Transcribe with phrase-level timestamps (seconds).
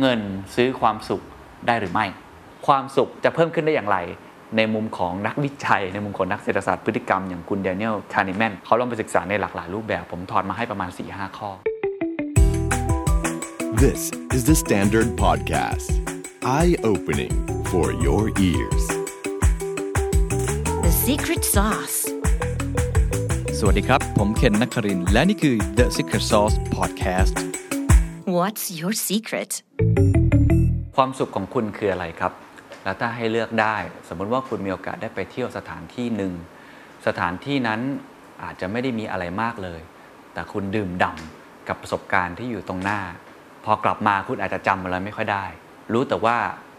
[0.00, 0.20] เงิน
[0.54, 1.22] ซื้อความสุข
[1.66, 2.06] ได้หรือไม่
[2.66, 3.98] ความสุขจะเพิ่มขึ้นได้อย่างไร
[4.56, 11.50] ในมุมของนักวิจัย ในมุมของนักเศรษฐศาสตร์พฤติกรรมอย่างคุณเดนิเอลคานิแมนเขาลองไปศึกษาในหลากหลายรูปแบบ ผมถอดมาให้ประมาณ 4-5 ข้อ
[13.82, 14.00] This
[14.36, 15.88] is the Standard Podcast.
[16.58, 17.34] Eye-opening
[17.70, 18.84] for your ears.
[20.86, 21.98] The secret sauce.
[23.58, 27.36] สวัสดีครับ ผมเคนนักครินทร์และนี่คือ The Secret Sauce Podcast
[28.38, 29.52] What's your secret?
[30.96, 32.32] ความสุขของคุณคืออะไรครับ
[32.84, 33.76] แล้วถ้าให้เลือกได้
[34.08, 36.32] สมมติว่าคุณมีโอกาสได้ไปเที่ยวสถานที่หนึ่ง
[37.06, 37.80] สถานที่นั้น
[38.42, 39.80] อาจจะไม่ได้มีอะไรมากเลย
[40.34, 43.00] แต่คุณดื่มด่ำกับประสบการณ์ที่อยู่ตรงหน้า
[43.64, 45.44] พอกลับมาคุณอาจจะจำอะไรไม่ค่อยได้
[45.92, 46.36] รู้แต่ว่า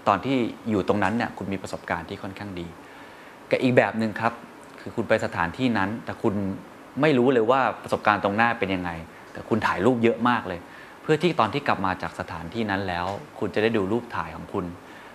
[0.07, 0.37] ตอนที่
[0.69, 2.67] อยู่ตรงนั้นเนี่ยคุณมีประสบการณ์ที่ค่อนข้างดี
[3.49, 4.33] กับอีกแบบหนึ่งครับ
[4.79, 6.33] คือคุณไปสถานที่นั้น แต่คุณ
[7.01, 8.91] ไม่รู้เลยว่าประสบการณ์ตรงหน้าเป็นยังไง
[9.31, 10.59] แต่คุณถ่ายรูปเยอะมากเลย
[11.09, 13.05] เพื่อที่ตอนที่กลับมาจากสถานที่นั้นแล้ว
[13.39, 14.65] คุณจะได้ดูรูปถ่ายของคุณ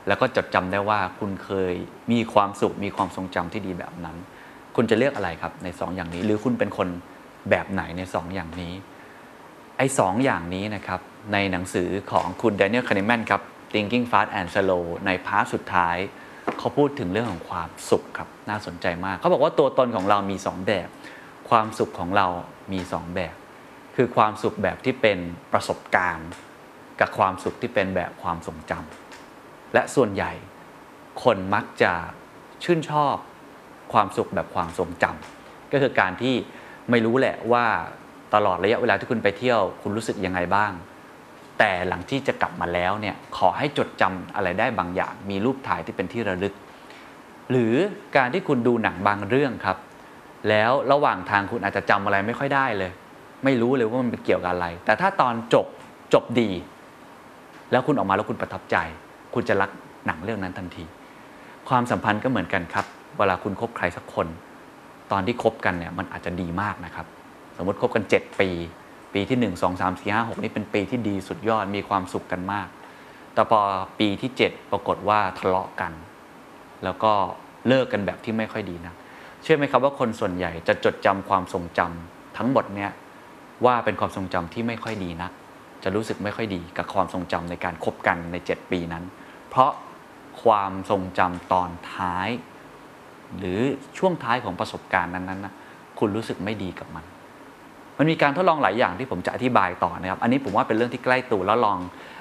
[0.06, 1.74] แล้วก็จดจำได้ว่าคุณเคย
[2.12, 4.16] มีความสุขมีความทรงจำที่ดีแบบนั้น
[4.76, 6.88] คุณจะเลือกอะไรครับในสองอย่างนี้ หรือคุณเป็นคน
[7.50, 8.72] แบบไหนในสองอย่างนี้
[9.78, 11.00] ไอ้สองอย่างนี้นะครับ
[11.32, 15.96] ในหนังสือของคุณแดเนียลคานิแมนครับ Thinking Fast and Slow ใน part สุดท้าย
[16.58, 20.88] เขาพูดถึงเรื่องของความสุขครับ น่าสนใจมาก เขาบอกว่าตัวตนของเรามี 2 แบบ
[21.50, 22.26] ความสุขของเรา
[22.72, 23.34] มี 2 แบบ
[23.96, 25.18] คือความสุขแบบที่เป็น
[25.52, 26.30] ประสบการณ์
[27.00, 30.32] กับความสุขที่เป็นแบบความทรงจำและส่วนใหญ่
[31.24, 31.92] คนมักจะ
[32.64, 33.14] ชื่นชอบ
[33.92, 36.34] ความสุขแบบความทรงจำก็คือการที่
[36.90, 37.66] ไม่รู้แหละว่า
[38.34, 40.72] ตลอดระยะเวลาที่คุณไปเที่ยว คุณรู้สึกยังไงบ้าง
[41.58, 46.54] แต่หลังที่จะกลับมาแล้วเนี่ยขอให้จดจำอะไรได้บางอย่าง มีรูปถ่ายที่เป็นที่ระลึก
[47.50, 47.74] หรือ
[48.16, 49.78] การที่คุณดูหนังบางเรื่องครับ
[50.48, 52.92] แล้วระหว่างทางคุณอาจจะจำอะไรไม่ค่อยได้เลย
[53.44, 55.66] ไม่รู้เลยว่ามันเป็นเกี่ยวกับอะไร แต่ถ้าตอนจบ
[56.14, 56.50] จบดี
[57.70, 58.76] แล้วคุณออกมาแล้วคุณประทับใจ
[59.34, 59.70] คุณจะรัก
[60.06, 60.84] หนังเรื่องนั้นทันที
[61.68, 62.86] ความสัมพันธ์ก็เหมือนกันครับ
[63.18, 64.26] เวลาคุณคบใครสักคน
[65.12, 67.06] ตอนที่คบกันเนี่ยมันอาจจะดีมากนะครับ
[67.56, 68.48] สมมติคบกัน 7 ปี
[69.14, 72.68] ปีที่ 1 2 3 4 5 6 นี่เป็นปีที่ดีสุดยอดมีความสุขกันมาก
[73.34, 73.60] แต่พอ
[73.98, 75.92] ปีที่ 7 ปรากฏว่าทะเลาะกัน
[76.84, 77.12] แล้วก็
[77.68, 78.94] เลิกกันแบบที่ไม่ค่อยดีนะ
[79.42, 82.90] เชื่อไหมครับว่าคนส่วนใหญ่จะจดจำความทรงจำทั้งหมดเนี่ย
[83.64, 85.32] ว่าเป็นความทรงจำที่ไม่ค่อยดีนัก
[85.84, 89.04] จะรู้สึกไม่ค่อยดีกับความทรงจำในการคบกันใน 7 ปีนั้น
[89.50, 89.70] เพราะ
[90.42, 92.28] ความทรงจำตอนท้าย
[93.38, 93.60] หรือ
[93.98, 95.54] ช่วงท้ายของประสบการณ์นั้นๆนะ
[95.98, 97.04] คุณรู้สึกไม่ดีกับมัน
[97.98, 101.78] มันมีการทดลองหลายอย่างที่ผมจะอธิบายต่อนะครับ อันนี้ผมว่าเป็นเรื่องที่ใกล้ตัวแล้วลอง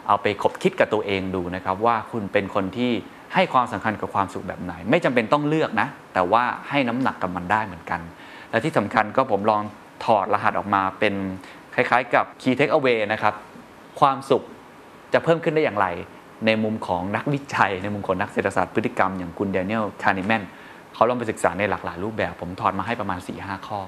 [0.08, 2.92] เอาไปคบคิดกับตัวเองดูนะครับ ว่าคุณเป็นคนที่
[3.34, 8.02] ให้ความสำคัญกับความสุขแบบไหน ไม่จำเป็นต้องเลือกนะ แต่ว่าให้น้ำหนักกับมันได้เหมือนกัน
[8.50, 9.64] และที่สำคัญก็ผมลอง
[10.06, 11.14] ถอดรหัสออกมาเป็น
[11.76, 13.34] คล้ายๆ กับ key take away นะครับ
[14.00, 14.44] ความสุข
[15.14, 15.88] จะเพิ่มขึ้นได้อย่างไร
[16.46, 20.44] ในมุมของนักวิจัย ในมุมของนักเศรษฐศาสตร์พฤติกรรมอย่างคุณเดนิเอลคาร์นิแมน
[20.94, 23.80] เขาลองไปศึกษาในหลากหลายรูปแบบ ผมถอดมาให้ประมาณ 4-5 ข้อ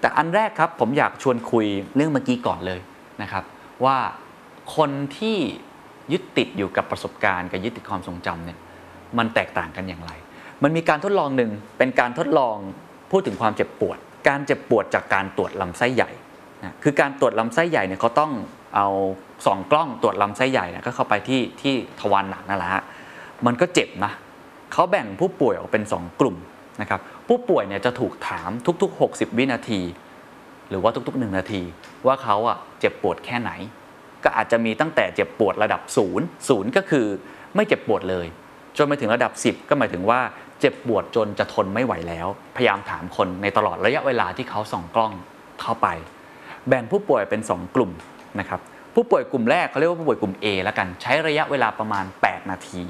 [0.00, 2.80] แต่อันแรกครับผมอยากชวนคุยเรื่องเมื่อกี้ก่อนเลย
[3.22, 3.44] นะครับ
[3.84, 3.98] ว่า
[4.76, 5.36] คนที่
[6.12, 8.58] ยึดติดอยู่กับประสบการณ์กับยึดติดความทรงจำเนี่ย
[9.18, 10.12] มันแตกต่างกันอย่างไร
[10.62, 12.56] มันมีการทดลองหนึ่งเป็นการทดลอง
[13.10, 16.10] พูดถึงความเจ็บปวด การเจ็บปวดจากการตรวจลำไส้ใหญ่
[16.62, 18.32] นะคือการตรวจลำไส้ใหญ่เนี่ยเขาต้อง
[18.76, 18.88] เอา
[19.46, 22.82] สองกล้องตรวจลำไส้ใหญ่เนี่ยก็เข้าไปที่ที่ทวารหนักนั่นแหละฮะ
[23.46, 24.12] มันก็เจ็บนะ
[24.72, 26.36] เขาแบ่งผู้ป่วยออกเป็น 2 กลุ่ม
[26.80, 28.50] นะครับผู้ป่วยเนี่ยจะถูกถาม
[28.82, 29.80] ทุก ๆ 60 วินาที
[30.70, 31.62] หรือว่าทุก ๆ 1 นาที
[32.06, 33.50] ว่าเขาอะเจ็บปวดแค่ไหน
[34.24, 37.06] ก็อาจจะมีตั้งแต่เจ็บปวดระดับ0ูนย์ศูนย์ก็คือ
[37.54, 38.26] ไม่เจ็บปวดเลย
[38.76, 40.20] จนไปถึงระดับ 10 ก็หมายถึงว่า
[40.60, 42.26] เจ็บปวดจนจะทนไม่ไหวแล้ว
[42.56, 45.12] พยายามถามคนในตลอดระยะเวลาที่เขาส่องกล้อง
[45.60, 45.88] เข้าไป
[46.68, 47.90] แบ่งผู้ป่วยเป็น 2 กลุ่ม
[48.40, 48.60] นะครับ
[48.94, 52.82] ผู้ป่วยกลุ่มแรกเขาเรียกว่าผู้ป่วยกลุ่ม A แล้วกันใช้ระยะเวลาประมาณ 8 นาที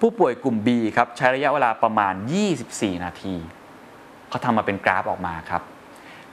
[0.00, 2.14] ผู้ป่วยกลุ่ม B ครับใช้ระยะเวลาประมาณ
[2.58, 3.34] 24 นาที
[4.28, 5.62] เขาทำมาเป็นกราฟออกมาครับ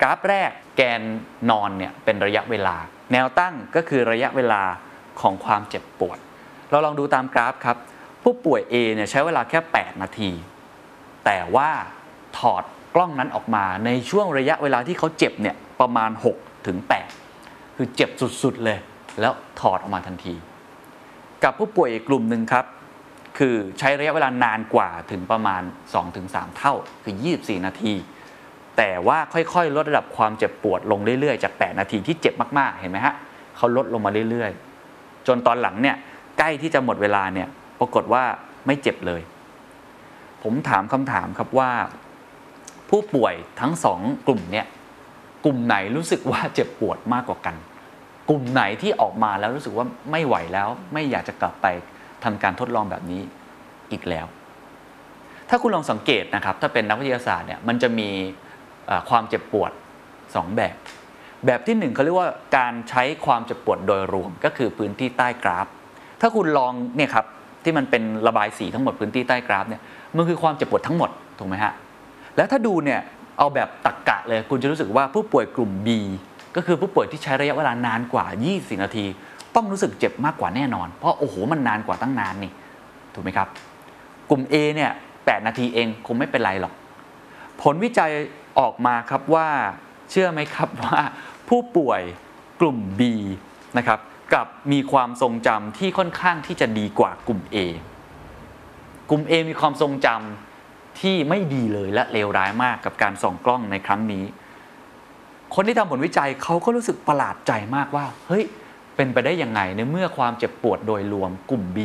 [0.02, 1.02] กราฟแรกแกน
[1.50, 2.76] นอนเนี่ยเป็นระยะเวลา
[3.12, 4.62] แนวตั้งก็คือระยะเวลา
[5.22, 6.18] ของความเจ็บปวด
[6.70, 7.78] เราลองดูตามกราฟครับ
[8.30, 10.32] ผู้ป่วย A เนี่ยใช้เวลาแค่ 8 นาที
[11.26, 11.70] แต่ว่า
[12.38, 12.64] ถอด
[12.96, 16.78] กล้องนั้นออกมาในช่วงระยะเวลาที่เขาเจ็บเนี่ยประมาณ6ถึง
[17.28, 18.10] 8คือเจ็บ
[18.44, 18.78] สุดๆเลย
[19.22, 20.36] แล้วถอดออกมาทันที
[21.44, 22.66] กับผู้ป่วยกกลุ่มหนึ่งครับ
[23.38, 25.62] คือใช้ระยะเวลานานกว่าถึงประมาณ
[26.10, 26.74] 2-3 เท่า
[27.04, 27.94] คือ 24 นาที
[28.78, 33.16] แต่ว่าค่อยๆ ลดระดับความเจ็บปวดลงเรื่อยๆ จาก 8 นาทีที่เจ็บมากๆ เห็นไหมฮะ
[33.58, 35.96] เขาลดลงมาเรื่อยๆ จนตอนหลังเนี่ย
[36.38, 38.24] ใกล้ที่จะหมดเวลาเนี่ย ปรากฏว่า
[38.66, 39.22] ไม่เจ็บเลย
[40.44, 41.72] ผมถามคำถามครับว่า
[42.90, 44.66] ผู้ป่วยทั้งสองกลุ่มเนี่ย
[45.46, 47.56] กลุ่มไหนรู้สึกว่าเจ็บปวดมากกว่ากัน
[48.30, 51.68] กลุ่มไหนที่ออกมาแล้วรู้สึกว่าไม่ไหวแล้ว ไม่อยากจะกลับไป
[52.24, 53.22] ทำการทดลองแบบนี้
[53.92, 54.26] อีกแล้ว
[55.50, 58.10] ถ้าคุณลองสังเกตนะครับ ถ้าเป็นนักวิทยาศาสตร์เนี่ยมันจะมี
[59.10, 59.72] ความเจ็บปวด
[60.14, 60.76] 2 แบบ
[61.46, 65.68] แบบที่หนึ่งเขาเรียกว่าการใช้ความเจ็บปวดโดยรวมก็คือพื้นที่ใต้กราฟ
[66.22, 67.26] ถ้าคุณลองเนี่ยครับ
[67.68, 69.82] ที่มันเป็นระบายสีทั้งหมดพื้นที่ใต้กราฟเนี่ย
[70.16, 71.10] มันคือความเจ็บปวดทั้งหมด
[71.40, 71.74] ถูกไหมฮะ
[72.36, 73.00] แล้วถ้าดูเนี่ย
[73.38, 75.88] เอาแบบตักกะเลยคุณจะรู้สึกว่าผู้ป่วยกลุ่ม B
[76.56, 78.26] ก็คือผู้ป่วยที่ใช้ระยะเวลานานกว่า
[78.56, 79.06] 20 นาที
[79.56, 82.52] ต้องรู้สึกเจ็บมากกว่าแน่นอน เพราะโอ้โหมันนานกว่าตั้งนานนี่
[83.14, 83.48] ถูกไหมครับ
[84.30, 86.74] กลุ่ม A เนี่ย8นาทีเองคงไม่เป็นไรหรอก
[87.62, 88.12] ผลวิจัย
[88.60, 89.48] ออกมาครับว่า
[90.12, 91.00] เชื่อไหมครับว่า
[91.50, 92.02] ผู้ป่วย
[92.62, 93.02] กลุ่ม B
[93.78, 94.00] นะครับ
[94.34, 97.58] กับมีความทรงจำที่ค่อนข้างที่จะดีกว่ากลุ่ม A
[99.10, 104.26] กลุ่ม A มีความทรงจำที่ไม่ดีเลยและเลวร้ายมากกับการส่องกล้องในครั้งนี้
[105.56, 108.44] คนที่ทำผลวิจัยเขาก็รู้สึกประหลาดใจมากว่า เฮ้ย
[108.96, 111.78] เป็นไปได้ยังไงในเมื่อความเจ็บปวดโดยรวมกลุ่ม B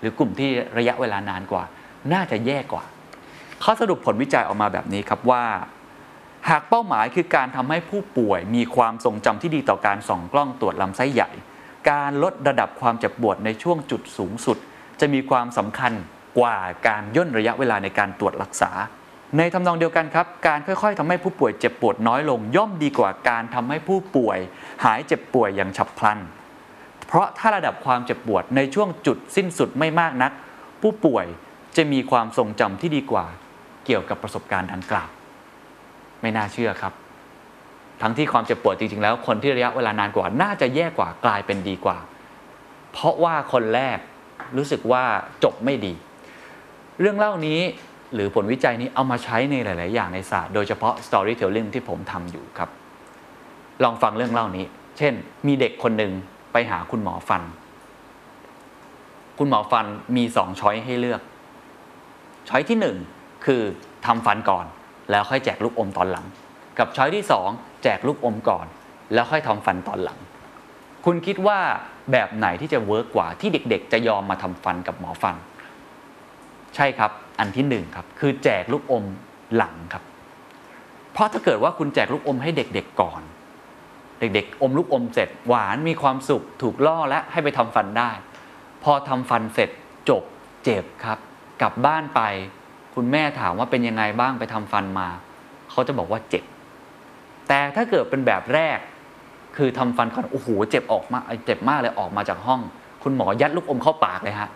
[0.00, 1.64] หรือกลุ่มที่ระยะเวลานานกว่า
[2.12, 2.84] น่าจะแย่กว่า
[3.60, 5.44] เขาสรุปผลวิจัยออกมาแบบนี้ครับว่า
[6.48, 11.30] หากเป้าหมายคือการทำให้ผู้ป่วยมีความทรงจำที่ดีต่อการส่องกล้องตรวจลำไส้ใหญ่
[11.90, 14.58] การลดระดับความเจ็บปวดในช่วงจุดสูงสุด
[15.00, 15.92] จะมีความสำคัญ
[16.38, 16.56] กว่า
[16.88, 18.70] การย่นระยะเวลาในการตรวจรักษา
[19.38, 24.38] ในทำนองเดียวกันครับ การค่อยๆทำให้ผู้ป่วยเจ็บปวดน้อยลง ย่อมดีกว่าการทำให้ผู้ป่วย
[24.84, 26.18] หายเจ็บป่วยอย่างฉับพลัน
[27.06, 30.32] เพราะถ้าระดับความเจ็บปวดในช่วงจุดสิ้นสุดไม่มากนัก
[30.82, 31.26] ผู้ป่วย
[31.76, 33.26] จะมีความทรงจำที่ดีกว่า
[33.86, 35.08] เกี่ยวกับประสบการณ์ดังกล่าว
[36.20, 36.92] ไม่น่าเชื่อครับ
[38.02, 41.98] ทั้งที่ความเจ็บปวดจริงๆ แล้ว คนที่ระยะเวลานานกว่าน่าจะแย่กว่ากลายเป็นดีกว่า
[42.92, 43.98] เพราะว่าคนแรก
[44.56, 45.04] รู้สึกว่า
[45.44, 45.92] จบไม่ดี
[47.00, 47.60] เรื่องเล่านี้
[48.14, 52.70] หรือผลวิจัยนี้เอามาใช้ในหลาย ๆ อย่างในศาสตร์โดยเฉพาะ storytelling ที่ผมทำอยู่ครับ
[53.82, 54.64] ลองฟังเรื่องเล่านี้
[54.98, 55.14] เช่น
[55.46, 56.12] มีเด็กคนหนึ่ง
[56.52, 57.42] ไปหาคุณหมอฟัน
[59.38, 59.86] คุณหมอฟัน
[60.16, 61.20] มีสองช้อยให้เลือก
[62.48, 62.96] ช้อยที่หนึ่ง
[63.44, 63.62] คือ
[64.06, 64.66] ทำฟันก่อน
[65.10, 66.26] แล้วค่อยแจกลูกอมตอนหลัง
[66.78, 67.48] กับช้อยที่สอง
[67.82, 68.66] แจกลูกอมก่อน
[69.12, 70.18] แล้วค่อยทำฟันตอนหลัง
[71.04, 71.58] คุณคิดว่า
[72.12, 75.36] แบบไหนที่จะเวิร์กกว่าที่เด็กๆ จะยอมมาทำฟันกับหมอฟัน
[76.74, 79.04] ใช่ครับ อันที่หนึ่งครับคือแจกลูกอม
[79.56, 80.02] หลังครับ
[81.12, 83.22] เพราะถ้าเกิดว่าคุณแจกลูกอมให้เด็กๆก่อน
[84.20, 88.10] เด็กๆ อมลูกอมเสร็จ หวานมีความสุขถูกล่อและให้ไปทำฟันได้
[88.82, 89.70] พอทำฟันเสร็จ
[90.08, 90.22] จบ
[90.64, 91.18] เจ็บครับ
[91.62, 92.20] กลับบ้านไป
[92.94, 95.08] คุณแม่ถามว่าเป็นยังไงบ้างไปทำฟันมา
[95.70, 96.44] เขาจะบอกว่าเจ็บ
[97.48, 98.78] แต่ถ้าเกิดเป็นแบบแรก
[99.56, 102.60] คือทำฟันก่อนโอ้โหเจ็บออกมาเจ็บมากเลยออกมาจากห้อง
[103.02, 104.48] คุณหมอยัดลูกอมเข้าปากเลยฮะ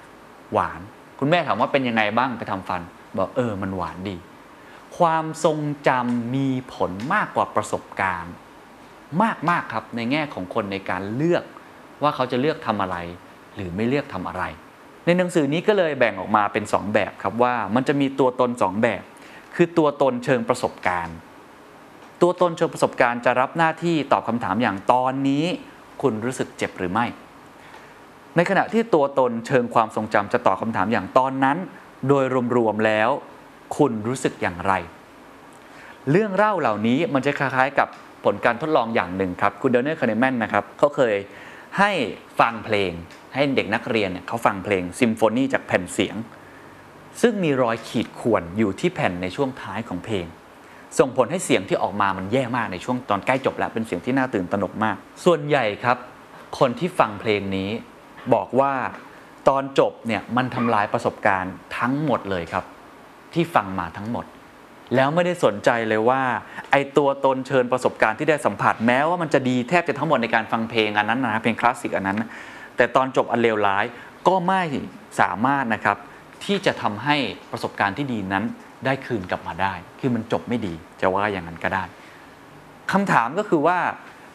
[0.52, 0.80] หวาน
[1.18, 2.82] คุณแม่ถามว่าเป็นยังไงบ้างไปทำฟัน
[3.16, 4.16] บอกเออมันหวานดี
[4.98, 5.58] ความทรง
[5.88, 8.32] จำมีผลมากกว่าประสบการณ์
[9.22, 11.44] มากมากๆครับในแง่ของคนในการเลือก
[12.02, 12.96] ว่าเขาจะเลือกทำอะไร
[13.54, 14.44] หรือไม่เลือกทำอะไร
[15.04, 19.02] ในหนังสือนี้ก็เลยแบ่งออกมาเป็น 2 แบบครับว่ามันจะมีตัวตน 2 แบบ
[19.54, 21.16] คือตัวตนเชิงประสบการณ์
[22.22, 25.44] ตัวตนเชิงประสบการณ์จะรับหน้าที่ตอบคำถามอย่างตอนนี้
[26.02, 27.06] คุณรู้สึกเจ็บหรือไม่
[28.36, 31.58] ในขณะที่ตัวตนเชิงความทรงจำจะตอบคำถามอย่างตอนนั้น
[32.08, 32.24] โดย
[32.56, 33.10] รวมๆแล้ว
[33.76, 34.72] คุณรู้สึกอย่างไร
[36.10, 37.88] เรื่องเล่าเหล่านี้มันจะคล้ายๆ กับ
[38.24, 41.14] ผลการทดลองอย่างหนึ่งครับคุณแดเนียลคาร์เนแมนนะครับเขาเคย
[41.78, 41.90] ให้
[42.40, 42.92] ฟังเพลง
[43.34, 46.16] ให้เด็กนักเรียนเนี่ยเขาฟังเพลงซิมโฟนีจากแผ่นเสียง
[47.22, 50.26] ซึ่งมีรอยขีดข่วนอยู่ที่แผ่นในช่วงท้ายของเพลง
[50.98, 55.96] ส่งผลให้เสียงที่ออกมามันแย่มากในช่วงตอนใกล้จบแล้วเป็นเสียงที่น่าตื่นตระหนกมาก ส่วนใหญ่ครับ
[56.58, 57.70] คนที่ฟังเพลงนี้
[58.34, 58.72] บอกว่า
[59.48, 62.64] ตอนจบเนี่ยมันทำลายประสบการณ์ทั้งหมดเลยครับ
[63.34, 64.24] ที่ฟังมาทั้งหมด
[64.94, 66.22] แล้วไม่ได้สนใจเลยว่า
[66.70, 72.22] ไอตัวตนเชิญประสบการณ์ที่ได้สัมผัสแม้ว่ามันจะดีแทบจะทั้งหมดในการฟังเพลงอันนั้นนะเพลงคลาสสิกอันนั้น
[72.76, 73.84] แต่ตอนจบอันเลวร้าย
[74.28, 74.62] ก็ไม่
[75.20, 75.96] สามารถนะครับ
[76.44, 77.16] ที่จะทำให้
[77.50, 78.44] ประสบการณ์ที่ดีนั้น
[78.84, 81.84] ได้คืนกลับมาได้ คือมันจบไม่ดีจะว่าอย่างนั้นก็ได้
[82.92, 83.78] คำถามก็คือว่า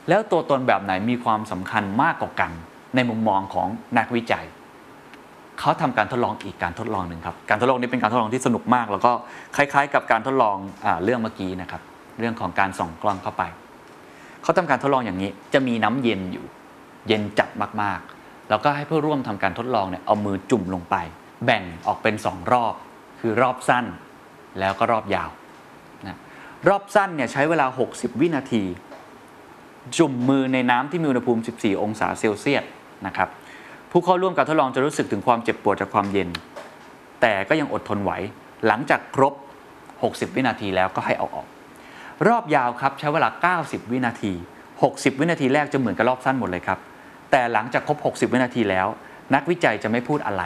[0.09, 2.51] แล้วตัวตนแบบไหนมีความสำคัญมากกว่ากัน
[2.95, 4.45] ในมุมมองของนักวิจัย
[5.59, 9.11] เขาทำการทดลองอีกการทดลองหนึ่งครับ การทดลองนี้เป็นการทดลองที่สนุกมาก แล้วก็
[9.55, 11.81] คล้ายๆ กับการทดลองอเรื่องเมื่อกี้นะครับ
[12.19, 13.43] เรื่องของการส่องกล้องเข้าไป
[14.43, 16.45] เขาทำการทดลองอย่างนี้ จะมีน้ำเย็นอยู่
[17.07, 17.49] เย็นจัด
[17.81, 20.95] มากๆ แล้วก็ให้ผู้ร่วมทำการทดลองเนี่ยเอามือจุ่มลงไป
[21.45, 22.73] แบ่งออกเป็นสองรอบ
[23.19, 23.85] คือรอบสั้น
[24.59, 25.29] แล้วก็รอบยาว
[26.07, 26.17] นะ
[26.67, 28.63] รอบสั้นเนี่ยใช้เวลา 60 วินาที
[29.97, 32.63] จุ่มมือในน้ำที่มีอุณหภูมิ 14 องศาเซลเซียส
[33.07, 33.29] นะครับ
[33.91, 36.29] ผู้เข้าร่วมการทดลองจะรู้สึกถึงความเจ็บปวดจากความเย็น
[37.21, 38.11] แต่ก็ยังอดทนไหว
[38.67, 39.33] หลังจากครบ
[39.83, 41.47] 60 วินาทีแล้วก็ให้เอาออก
[42.27, 44.33] รอบยาวครับใช้เวลา 90 วินาที
[44.75, 46.79] 60 วินาทีแรกจะเหมือนกับรอบสั้นหมดเลยครับ
[47.31, 48.87] แต่หลังจากครบ 60 วินาทีแล้ว
[49.33, 50.43] นักวิจัยจะไม่พูดอะไร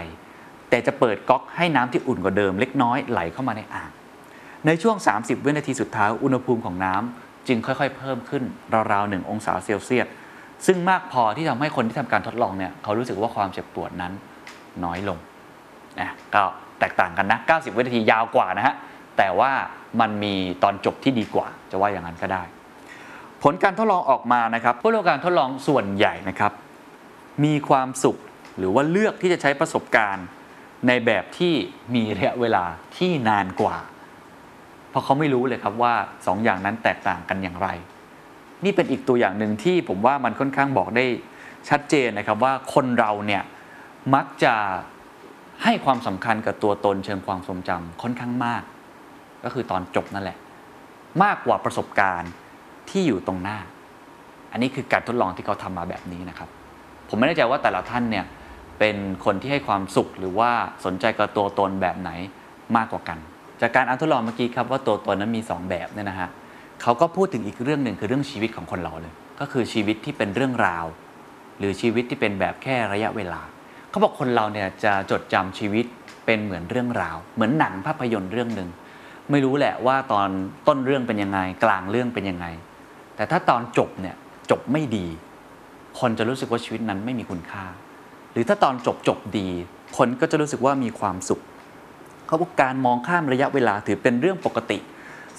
[0.69, 3.91] แต่จะเปิดก๊อกให้น้ำที่อุ่นกว่าเดิม เล็กน้อยไหลเข้ามาในอ่าง
[4.67, 8.43] ในช่วง 30 วินาทีสุดท้ายอุณหภูมิของน้ำจึงค่อยๆ เพิ่มขึ้น
[8.91, 10.07] ราวๆ1องศาเซลเซียส
[10.65, 14.13] ซึ่งมากพอที่ทำให้คนที่ทำการทดลองเนี่ยเขารู้สึกว่าความเจ็บปวดนั้น
[14.83, 15.17] น้อยลง
[15.99, 16.43] นะก็
[16.79, 18.75] แตกต่างกันนะ 90 วินาทียาวกว่านะฮะ
[19.17, 19.51] แต่ว่า
[19.99, 20.33] มันมี
[20.63, 22.43] ตอนจบที่ดีกว่า จะว่าอย่างนั้นก็ได้
[23.43, 26.51] ผลการทดลองออกมานะครับผู้ร่วมการทดลองส่วนใหญ่นะครับ
[27.43, 28.17] มีความสุข
[28.57, 30.25] หรือว่าเลือกที่จะใช้ประสบการณ์
[30.87, 31.53] ในแบบที่
[31.95, 32.63] มีระยะเวลา
[32.97, 33.77] ที่นานกว่า
[34.97, 35.93] ราะเขาไม่รู้เลยครับว่า
[36.27, 37.67] สองอย่างนั้นแตกต่างกันอย่างไร
[38.65, 41.05] นี่เป็นอีกตัวอย่างหนึ่งที่ผมว่ามันค่อนข้างบอกได้
[41.69, 43.43] ชัดเจนนะครับว่าคนเราเนี่ย
[44.15, 44.53] มักจะ
[45.63, 48.63] ให้ความสำคัญกับตัวตนเชิงความทรงจำค่อนข้างมาก
[49.43, 50.37] ก็คือตอนจบนั่นแหละ
[51.23, 52.31] มากกว่าประสบการณ์
[52.89, 53.57] ที่อยู่ตรงหน้า
[54.51, 56.49] อันนี้คือการทดลองที่เขาทำมาแบบนี้นะครับ
[57.09, 58.25] ผมไม่แน่ใจว่าแต่ละท่านเนี่ย
[58.79, 60.51] เป็นคนที่ให้ความสุขหรือว่า
[60.85, 62.11] สนใจกับตัวตนแบบไหน
[62.75, 63.17] มากกว่ากัน
[63.61, 66.29] จากการอ่านทดลองเมื่อกี้ครับว่าตัวตนนั้นมี 2 แบบเนี่ยนะฮะ
[66.81, 70.85] เขาก็พูดถึงอีกเรื่องหนึ่งคือเรื่องชีวิตของคนเราเลย ก็คือชีวิตที่เป็นเรื่องราว
[71.59, 73.41] หรือชีวิตที่เป็นแบบแค่ระยะเวลา
[73.89, 75.85] เขาบอกคนเราเนี่ยจะจดจำชีวิต
[76.25, 78.69] เป็นเหมือนเรื่องราว เหมือนหนังภาพยนตร์เรื่องหนึ่ง
[79.31, 80.29] ไม่รู้แหละว่าตอน
[80.67, 82.45] ต้นเรื่องเป็นยังไง กลางเรื่องเป็นยังไง
[83.15, 84.15] แต่ถ้าตอนจบเนี่ย
[84.51, 85.07] จบไม่ดี
[85.99, 87.65] คนจะรู้สึกว่าชีวิตนั้นไม่มีคุณค่า
[88.31, 89.47] หรือถ้าตอนจบจบดี
[89.97, 91.41] คนก็จะรู้สึกว่ามีความสุข
[92.27, 94.77] เขาบอกการมองข้ามระยะเวลาถือเป็นเรื่องปกติ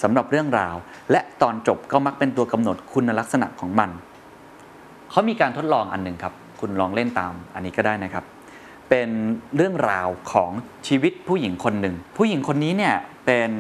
[0.03, 0.77] สำหรับเรื่องราว
[1.11, 3.91] และตอนจบก็มักเป็นตัวกำหนดคุณลักษณะของมัน
[5.11, 8.25] เขามีการทดลองอันหนึ่งครับ คุณลองเล่นตามอันนี้ก็ได้นะครับ
[8.89, 9.09] เป็น
[9.57, 10.51] เรื่องราวของ
[10.89, 12.95] ชีวิตผู้หญิงคนหนึ่ง ผู้หญิงคนนี้เนี่ย
[13.27, 13.51] เป็น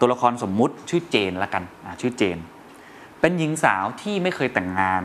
[0.00, 1.64] ตัวละครสมมุติชื่อเจนละกัน
[2.00, 2.38] ชื่อเจน
[3.20, 5.02] เป็นหญิงสาวที่ไม่เคยแต่งงาน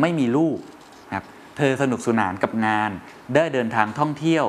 [0.00, 0.58] ไม่มีลูก
[1.08, 2.90] นะครับเธอสนุกสนานกับงาน
[3.34, 4.44] ได้เดินทางท่องเที่ยว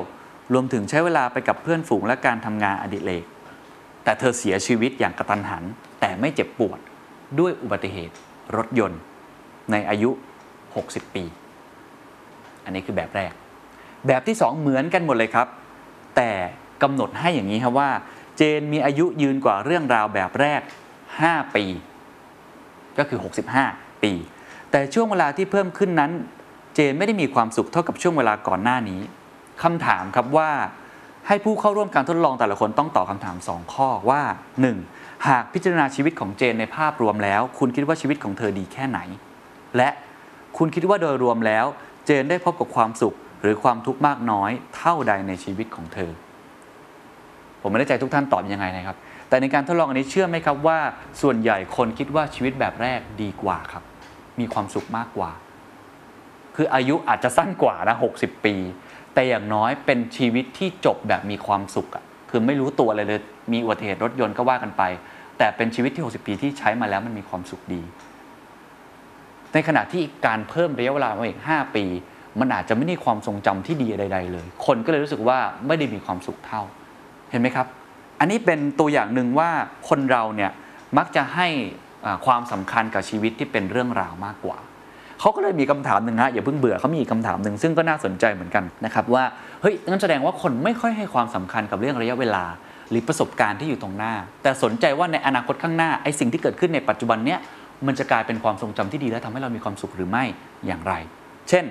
[0.52, 3.24] รวมถึงใช้เวลาไปกับเพื่อนฝูงและการทำงานอดิเรก
[4.04, 5.64] แต่เธอเสียชีวิตอย่างกระตันหัน
[6.00, 6.78] แต่ไม่เจ็บปวด
[7.38, 8.14] ด้วยอุบัติเหตุ
[8.56, 9.00] รถยนต์
[9.70, 10.10] ในอายุ
[10.64, 11.24] 60 ปี
[12.64, 13.32] อันนี้คือแบบแรก
[14.06, 15.48] แบบที่ 2 เหมือนกันหมดเลยครับ
[16.16, 16.30] แต่
[16.82, 17.90] กำหนดให้อย่างนี้ครับว่า
[18.36, 20.60] เจนมีอายุยืนกว่าเรื่องราวแบบแรก
[21.08, 21.64] 5 ปี
[22.98, 23.18] ก็คือ
[23.60, 24.12] 65 ปี
[24.70, 26.12] แต่ช่วงเวลาที่เพิ่มขึ้นนั้น
[26.74, 29.00] เจนไม่ได้มีความสุขเท่ากับช่วงเวลาก่อนหน้านี้
[29.62, 30.50] คำถามครับว่า
[31.26, 34.22] ให้ผู้เข้าร่วมการทดลองแต่ละคนต้องตอบคำถาม 2 ข้อว่า
[34.74, 35.26] 1.
[35.28, 38.98] หากพิจารณาชีวิตของเจนในภาพรวมแล้ว คุณคิดว่าชีวิตของเธอดีแค่ไหน
[39.76, 39.88] และ
[40.58, 41.66] คุณคิดว่าโดยรวมแล้ว
[42.06, 46.10] เจนได้พบกับความสุขหรือความทุกข์มากน้อยเท่าใดในชีวิตของเธอ
[47.60, 48.96] ผมไม่แน่ใจทุกท่านตอบยังไงนะครับ
[49.28, 50.78] แต่ในการทดลองอันนี้เชื่อไหมครับว่า
[51.22, 53.82] ส่วนใหญ่คนคิดว่าชีวิตแบบแรกดีกว่าครับ
[54.40, 55.30] มีความสุขมากกว่า
[56.56, 58.54] คืออายุอาจจะสั้นกว่านะ60 ปี
[59.18, 63.20] แต่อย่างน้อยเป็นชีวิตที่จบแบบมีความสุขอะคือไม่รู้ตัวอะไรเลย
[63.52, 64.82] มีอุบัติเหตุรถยนต์ก็ว่ากันไป
[65.38, 67.82] แต่เป็นชีวิตที่ 60 ปีที่ใช้มาแล้วมันมีความสุขดี
[69.52, 71.84] ในขณะที่การเพิ่มระยะเวลามาอีก 5 ปี
[72.40, 76.62] มันอาจจะไม่ได้ความทรงจำที่ดีใด ๆ เลย คนก็เลยรู้สึกว่าไม่ได้มีความสุขเท่า
[77.30, 77.66] เห็นไหมครับ
[78.20, 79.50] อันนี้เป็นตัวอย่างหนึ่งว่า
[79.88, 80.50] คนเราเนี่ย
[80.98, 81.48] มักจะให้
[82.26, 84.58] ความสำคัญกับชีวิตที่เป็นเรื่องราวมากกว่า
[85.20, 89.24] เขาก็เลยมีคำถามหนึ่งฮะอย่าเพิ่งเบื่อเขามีอีกคำถามหนึ่งซึ่งก็น่าสนใจเหมือนกันนะครับว่า
[89.62, 92.44] เฮ้ยงั้นแสดงว่าคนไม่ค่อยให้ความสำคัญกับเรื่องระยะเวลา
[92.90, 97.38] หรือประสบการณ์ที่อยู่ตรงหน้า แต่สนใจว่าในอนาคตข้างหน้าไอ้สิ่งที่เกิดขึ้นในปัจจุบันเนี้ย
[97.86, 100.24] มันจะกลายเป็นความทรงจำที่ดีและทำให้เรามีความสุขหรือไม่
[100.66, 100.92] อย่างไร
[101.48, 101.64] เช่น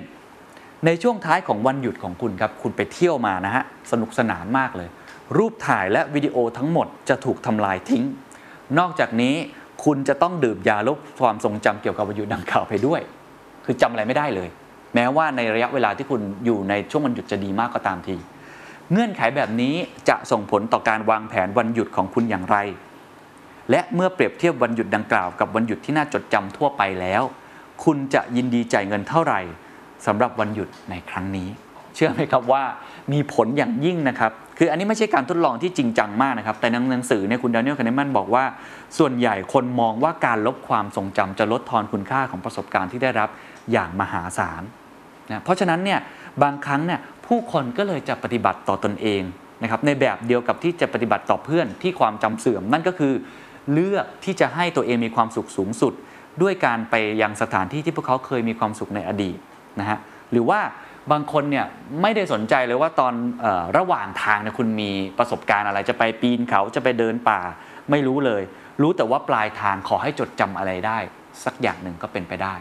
[0.86, 4.88] ในช่วงท้ายของวันหยุดของคุณครับคุณไปเที่ยวมานะฮะสนุกสนานมากเลย
[5.36, 8.04] รูปถ่ายและวิดีโอทั้งหมดจะถูกทำลายทิ้ง
[8.78, 9.34] นอกจากนี้
[9.84, 13.00] คุณจะต้องดื่มยาลบความทรงจำเกี่ยวกับวันหยุดดังกล่าวไปด้วย
[13.70, 14.48] คือจำอะไรไม่ได้เลย
[14.94, 18.16] แม้ว่าในระยะเวลาที่คุณอยู่ในช่วงวันหยุดจะดีมากก็ตามที
[18.92, 19.74] เงื่อนไขแบบนี้
[20.08, 22.56] จะส่งผลต่อการวางแผนวันหยุดของคุณอย่างไร
[23.70, 27.22] และเมื่อเปรียบเทียบวันหยุดดังกล่าวกับวันหยุดที่น่าจดจำทั่วไปแล้ว
[27.84, 29.40] คุณจะยินดีจ่ายเงินเท่าไหร่
[30.06, 31.48] สำหรับวันหยุดในครั้งนี้
[31.94, 32.62] เชื่อไหมครับว่า
[33.12, 38.44] มีผลอย่างยิ่งนะครับคืออันนี้ไม่ใช่การทดลองที่จริงจังมากนะครับ แต่ในหนังสือเนี่ยคุณดานิเอลคาเนมันบอกว่า
[38.98, 43.28] ส่วนใหญ่คนมองว่าการลบความทรงจำจะลดทอนคุณค่าของประสบการณ์ที่ได้รับ
[43.72, 44.62] อย่างมหาศาล
[45.30, 46.00] นะเพราะฉะนั้นเนี่ย
[46.42, 49.22] บางครั้งเนี่ยผู้คนก็เลยจะปฏิบัติต่อตนเอง
[49.62, 53.12] นะครับในแบบเดียวกับที่จะปฏิบัติต่อเพื่อนที่ความจำเสื่อม นั่นก็คือ
[53.72, 55.92] เลือกที่จะให้ตัวเองมีความสุขสูงสุด
[56.42, 59.38] ด้วยการไปยังสถานที่ที่พวกเขาเคยมีความสุขในอดีต
[59.80, 59.98] นะฮะ
[60.32, 60.60] หรือว่า
[61.12, 61.66] บางคนเนี่ย
[62.02, 67.40] ไม่ได้สนใจเลยว่าตอนออระหว่างทางเนี่ยคุณมีประสบการณ์อะไรจะไปปีนเขาจะไปเดินป่า
[67.90, 68.42] ไม่รู้เลย
[68.82, 70.98] รู้แต่ว่าปลายทางขอให้จดจำอะไรได้
[71.44, 72.54] สักอย่างหนึ่งก็เป็นไปได้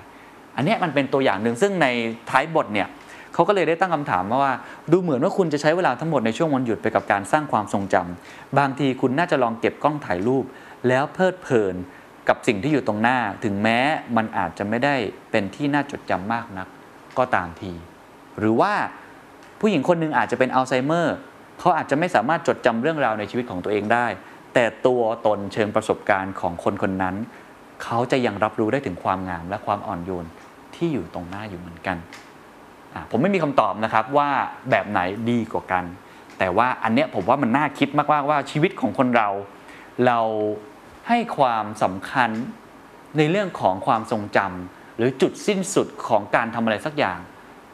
[0.57, 1.87] อันนี้มันเป็นตัวอย่างหนึ่งซึ่งใน
[2.29, 2.87] ท้ายบทเนี่ย
[3.33, 4.53] เขาก็เลยได้ตั้งคำถามมาว่า
[4.91, 10.45] ดูเหมือนว่าคุณจะใช้เวลาทั้งหมดในช่วงวันหยุดไปกับการสร้างความทรงจำบางทีคุณน่าจะลองเก็บกล้องถ่ายรูป
[10.87, 11.75] แล้วเพลิดเพลิน
[12.27, 13.79] กับสิ่งที่อยู่ตรงหน้า ถึงแม้
[14.17, 14.95] มันอาจจะไม่ได้
[15.31, 16.67] เป็นที่น่าจดจำมากนัก
[17.17, 17.73] ก็ตามที
[18.39, 18.73] หรือว่า
[19.59, 21.15] ผู้หญิงคนหนึ่งอาจจะเป็นอัลไซเมอร์
[21.59, 24.07] เขาอาจจะไม่สามารถจดจำเรื่องราวในชีวิตของตัวเองได้
[24.53, 27.15] แต่ตัวตนเชิงประสบการณ์ของคนคนนั้น
[27.83, 30.25] เขาจะยังรับรู้ได้ถึงความงามและความอ่อนโยน
[30.77, 31.97] ที่อยู่ตรงหน้าอยู่เหมือนกัน
[33.11, 34.29] ผมไม่มีคำตอบนะครับว่า
[34.69, 35.83] แบบไหนดีกว่ากัน
[36.39, 39.29] แต่ว่าอันเนี้ยผมว่ามันน่าคิดมากๆว่าชีวิตของคนเรา
[40.05, 40.19] เรา
[41.07, 42.29] ให้ความสำคัญ
[43.17, 47.19] ในเรื่องของความทรงจำหรือจุดสิ้นสุดของการทำอะไรสักอย่าง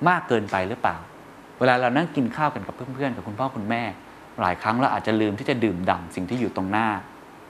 [0.09, 0.97] มากเกินไปหรือเปล่า
[1.59, 3.83] เวลาเรานั่งกินข้าวกันกับเพื่อนๆกับคุณพ่อคุณแม่
[4.41, 6.87] หลายครั้งเราอาจจะลืมที่จะดื่มด่ำสิ่งที่อยู่ตรงหน้า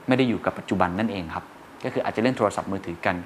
[0.08, 1.44] ไม่ได้อยู่กับปัจจุบันนั่นเองครับ
[1.84, 3.16] ก็คืออาจจะเล่นโทรศัพท์มือถือกัน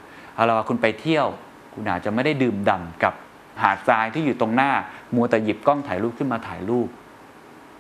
[0.47, 1.27] เราคุณไปเที่ยว
[1.75, 3.15] คุณอาจจะไม่ได้ดื่มด่ำกับ
[3.63, 4.71] หาดทรายที่อยู่ตรงหน้า
[5.15, 6.89] มัวแต่หยิบกล้องถ่ายรูปขึ้นมาถ่ายรูป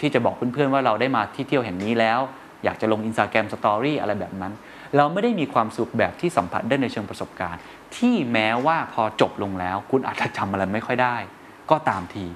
[0.00, 2.20] ที่จะบอกเพื่อนๆว่าเราได้มาที่เที่ยวแห่งนี้แล้ว
[2.64, 4.52] อยากจะลง Instagram story อะไรแบบนั้น
[4.96, 7.60] เราไม่ได้มีความสุขแบบที่สัมผัสได้ในเชิงประสบการณ์
[7.96, 11.16] ที่แม้ว่าพอจบลงแล้ว คุณอาจจะจำอะไรไม่ค่อยได้
[11.70, 12.26] ก็ตามที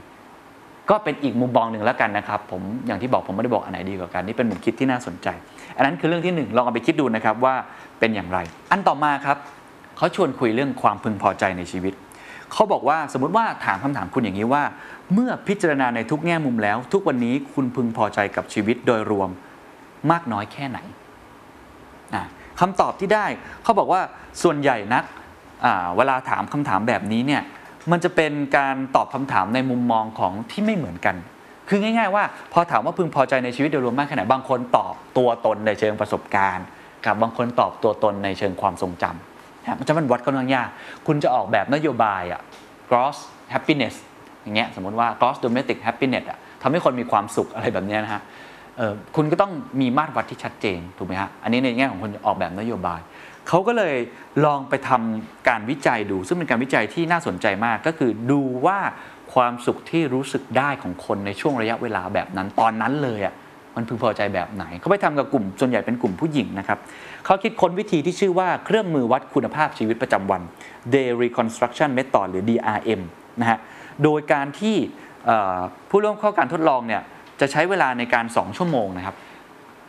[0.90, 5.28] ก็เป็นอีกมุมมองหนึ่งแล้วกันนะครับ ผมอย่างที่บอกผมไม่ได้บอกอันไหนดีกว่ากันนี่เป็นมุมคิดที่น่าสนใจ
[5.76, 7.54] อันนั้นคือเรื่องที่หนึ่งลองเอาไปคิดดูนะครับว่า
[7.98, 8.38] เป็นอย่างไร
[8.70, 9.36] อันต่อมาครับ
[9.96, 11.94] เขาชวนคุยเรื่องความพึงพอใจในชีวิต
[12.52, 14.62] เขาบอกว่าสมมติว่าถามคำถามคุณอย่างนี้ว่า
[15.14, 19.30] เมื่อพิจารณาในทุกแง่มุมแล้ว ทุกวันนี้คุณพึงพอใจกับชีวิตโดยรวม
[20.10, 20.78] มากน้อยแค่ไหน
[22.60, 23.26] คำตอบที่ได้
[23.62, 24.00] เขาบอกว่า
[24.42, 25.04] ส่วนใหญ่นัก
[25.96, 27.42] เวลาถามคำถามแบบนี้เนี่ย
[27.90, 31.16] มันจะเป็นการตอบคำถามในมุมมองของที่ไม่เหมือนกัน
[31.68, 36.66] คือง่าย ๆ ว่าพอถามว่าพึงพอใจในชีวิตโดยรวมมากแค่ไหนบางคนตอบตัวตนในเชิงประสบการณ์
[37.06, 39.31] กับบางคนตอบตัวตนในเชิงความทรงจำ
[39.62, 40.68] นะมันจะมันวัดค่อนข้างยาก
[41.06, 42.40] คุณจะออกแบบนโยบายอะ
[42.90, 43.18] gross
[43.54, 43.94] happiness
[44.42, 48.22] อย่างเงี้ยสมมติว่า gross domestic happiness อะทำให้คนมีความสุขอะไรแบบนี้นะฮะ
[49.16, 53.00] คุณก็ต้องมีมาตรวัดที่ชัดเจนถูกไหมฮะอันนี้ในแง่ของคนออกแบบนโยบาย
[53.48, 53.96] เขาก็เลย
[54.44, 58.78] ลองไปทำการวิจัยดู ซึ่งเป็นการวิจัยที่น่าสนใจมากก็คือดูว่า
[59.34, 63.34] ความสุขที่รู้สึกได้ของคนในช่วงระยะเวลาแบบนั้นตอนนั้นเลยอะ
[63.76, 66.78] มันพึงพอใจแบบไหน เขาไปทำกับกลุ่มส่วนใหญ่เป็นกลุ่มผู้หญิงนะครับ
[67.24, 70.42] เขาคิดค้นวิธีที่ชื่อว่าเครื่องมือวัดคุณภาพชีวิตประจำวัน
[70.94, 73.00] Day Reconstruction Method หรือ DRM
[73.40, 73.58] นะฮะ
[74.04, 74.76] โดยการที่
[75.90, 77.02] ผู้ร่วมเข้าการทดลองเนี่ย
[77.40, 79.16] จะใช้เวลาในการ 2 ชั่วโมงนะครับ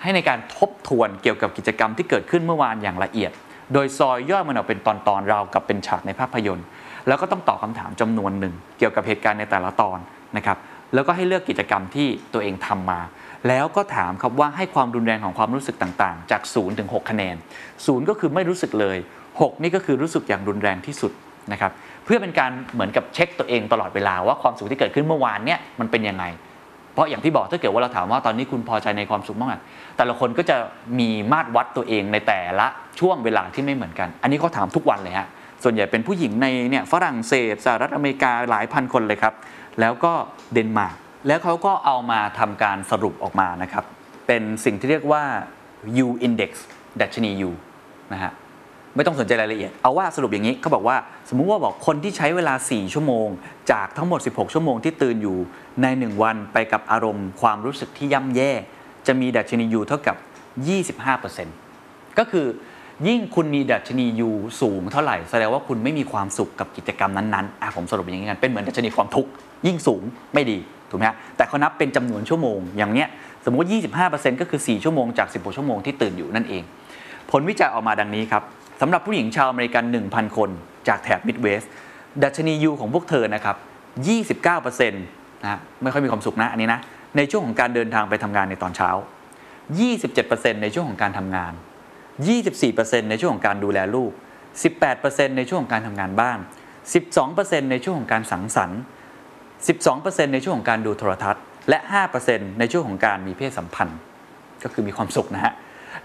[0.02, 3.32] ให้ในการทบทวนเกี่ยวกับกิจกรรมที่เกิดขึ้นเมื่อวานอย่างละเอียด
[3.74, 6.66] โดยซอยย่อยมันออกเป็นตอนๆราวกับเป็นฉากในภาพยนตร์
[7.08, 9.98] แล้วก็ต้องตอบคำถามจำนวนหนึ่งเกี่ยวกับเหตุการณ์ในแต่ละตอน
[10.38, 10.58] นะครับ
[10.94, 13.00] แล้วก็ให้เลือกกิจกรรมที่ตัวเองทำมา
[13.48, 17.36] แล้วก็ถามครับว่าให้ความรุนแรงของความรู้สึกต่างๆ จาก0ถึง6คะแนน
[17.78, 18.98] 0ก็คือไม่รู้สึกเลย
[19.30, 21.12] 6 นี่ก็คือรู้สึกอย่างรุนแรงที่สุด
[21.52, 21.72] นะครับ
[22.06, 26.26] เพื่อเป็นการเหมือนกับเช็คตัวเองตลอดเวลาว่าความสุขที่เกิดขึ้นเมื่อวานเนี่ยมันเป็นยังไง
[26.94, 29.56] เพราะอย่างที่บอกถ้าเกิดว่าเราถามว่าตอนนี้คุณพอใจในความสุขบ้างไหม
[29.98, 30.58] แต่ละคนก็จะ
[31.00, 32.68] มีมาตรวัดตัวเองในแต่ละ
[33.00, 35.28] ช่วงเวลาที่ไม่เหมือนกัน อันนี้เขาถามทุกวันเลยฮะ
[35.64, 39.34] ส่วนใหญ่เป็นผู้หญิงในเนี่ยฝรั่งเศสสหรัฐอเมริกาหลายพันคนเลยครับ
[39.80, 40.14] แล้วก็
[40.54, 40.96] เดนมาร์ก
[41.28, 43.86] แล้วเขาก็เอามาทำการสรุปออกมานะครับ
[44.28, 45.24] เป็นสิ่งที่เรียกว่า
[46.06, 46.52] U index
[47.02, 47.50] ดัชนี U
[48.14, 48.32] นะฮะ
[48.96, 50.98] ไม่ต้องสนใจรายละเอียด เอาว่าสรุปอย่างนี้เขาบอกว่า
[51.30, 53.28] สมมุติว่าบอกคนที่ใช้เวลา 4 ชั่วโมง
[53.72, 55.38] จากทั้งหมด 16 ชั่วโมงที่ตื่นอยู่
[55.82, 58.52] ใน 1 วันไปกับอารมณ์ความรู้สึกที่ย่ำแย่
[59.08, 60.18] จะมีดัชนี U เท่ากับ
[61.38, 62.46] 25%ก็คือ
[63.08, 64.30] ยิ่งคุณมีดัชนี U
[64.62, 69.30] สูงเท่าไหร่แสดงว่าคุณไม่มีความสุขกับกิจกรรมนั้นๆอะผมสรุปอย่างนี้กันเป็นเหมือนดัชนีความทุกข์
[69.68, 70.02] ยิ่งสูง
[70.34, 70.58] ไม่ดี
[70.94, 73.08] ถูกไหมฮะแต่เขานับเป็นจำนวนชั่วโมง อย่างเนี้ย
[73.46, 73.68] สมมติ
[74.04, 76.64] 25%ก็คือ 4 ชั่วโมงจาก 16 ชั่วโมงที่ตื่นอยู่นั่นเอง
[77.32, 78.44] ผลวิจัยออกมาดังนี้ครับ
[78.82, 80.50] สำหรับผู้หญิงชาวอเมริกัน 1,000 คน
[80.88, 81.72] จากแถบมิดเวสต์
[82.24, 83.56] ดัชนี U ของพวกเธอนะครับ
[84.42, 86.80] 29%นะไม่ค่อยมีความสุขนะอันนี้นะ
[87.18, 88.90] ในช่วงของการเดินทางไปทำงานในตอนเช้า
[89.98, 91.54] 27%ในช่วงของการทำงาน
[92.32, 94.12] 24%ในช่วงของการดูแลลูก
[94.74, 96.40] 18%ในช่วงของการทำงานบ้าน
[97.06, 98.82] 12%ในช่วงของการสังสรรค์
[99.68, 101.80] 12%ในช่วงของการดูโทรทัศน์ และ
[102.20, 103.98] 5%ในช่วงของการมีเพศสัมพันธ์
[104.64, 105.54] ก็คือมีความสุขนะฮะ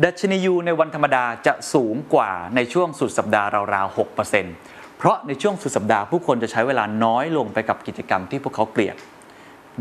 [0.04, 3.96] ดัชนียูในวันธรรมดาจะสูงกว่าในช่วงสุดสัปดาห์ราวๆ
[4.46, 8.96] 6%เพราะในช่วงสุดสัปดาห์ผู้คนจะใช้เวลาน้อยลงไปกับกิจกรรมที่พวกเขาเกลียด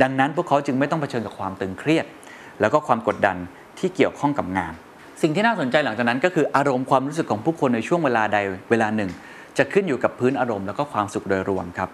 [0.01, 2.05] ดังนั้นพวกเขาจึงไม่ต้องเผชิญกับความตึงเครียด
[2.61, 3.37] แล้วก็ความกดดัน
[3.79, 4.73] ที่เกี่ยวข้องกับงาน
[5.21, 8.37] สิ่งที่น่าสนใจหลังจากนั้นก็คืออารมณ์ความรู้สึกของผู้คนในช่วงเวลาใด
[8.69, 9.09] เวลาหนึ่ง
[9.57, 11.89] จะขึ้นอยู่กับพื้นอารมณ์แล้วก็ความสุขโดยรวมครับ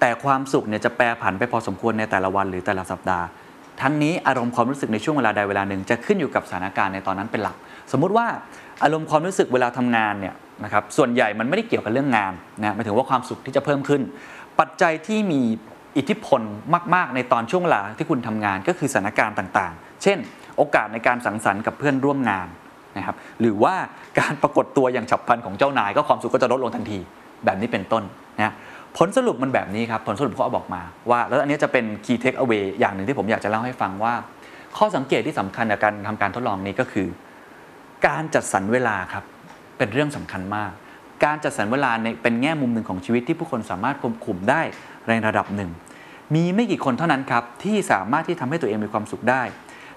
[0.00, 3.26] แต่ความสุขเนี่ยจะแปรผันไปพอสมควรในแต่ละวันหรือแต่ละสัปดาห์
[3.82, 7.56] ทั้งนี้อารมณ์ความรู้สึกในช่วงเวลาใดเวลาหนึ่งจะขึ้นอยู่กับสถานการณ์ในตอนนั้นเป็นหลัก
[7.92, 8.26] สมมุติว่า
[8.82, 10.34] อารมณ์ความรู้สึกเวลาทำงานเนี่ย
[10.64, 14.02] นะครับส่วนใหญ่มันไม่ได้เกี่ยวกับเรื่องงานนะหมายถึงว่าความสุขที่จะเพิ่มขึ้น
[14.60, 15.40] ปัจจัยที่มี
[15.96, 16.40] อิทธิพล
[16.94, 20.18] มาก ๆ ในตอนช่วงเวลาที่คุณทำงานก็คือสถานการณ์ต่างๆ เช่น
[20.56, 22.48] โอกาสในการสังสรรค์กับเพื่อนร่วมงาน
[22.96, 23.74] นะครับหรือว่า
[24.20, 26.98] การปรากฏตัวอย่างฉับพลันของเจ้านาย ก็ความสุขก็จะลดลงทันที
[27.44, 28.02] แบบนี้เป็นต้น
[28.38, 28.52] นะ
[28.98, 34.14] ผลสรุปมันแบบนี้ครับ ผลสรุปเขาเอาบอกมาว่า แล้วอันนี้จะเป็น key take away อย่างหนึ่งที่ผมอยากจะเล่าให้ฟังว่า
[34.76, 37.08] ข้อสังเกตที่สำคัญในการทำการทดลองนี้ก็คือ
[38.06, 39.24] การจัดสรรเวลาครับ
[39.78, 40.70] เป็นเรื่องสำคัญมาก
[41.24, 44.62] การจัดสรรเวลาในเป็นแง่มุมหนึ่งของชีวิตที่ผู้คนสามารถควบคุมได้
[45.08, 45.70] ในระดับหนึ่ง
[46.34, 49.42] มีไม่กี่คนเท่านั้นครับที่สามารถที่ทำให้ตัวเองมีความสุขได้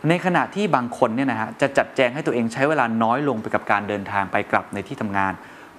[0.09, 5.33] ในขณะที่บางคนเนี่ยนะฮะจะจัดแจงให้ตัวเองใช้เวลาน้อยลงไปกับการเดินทางไปกลับในที่ทำงาน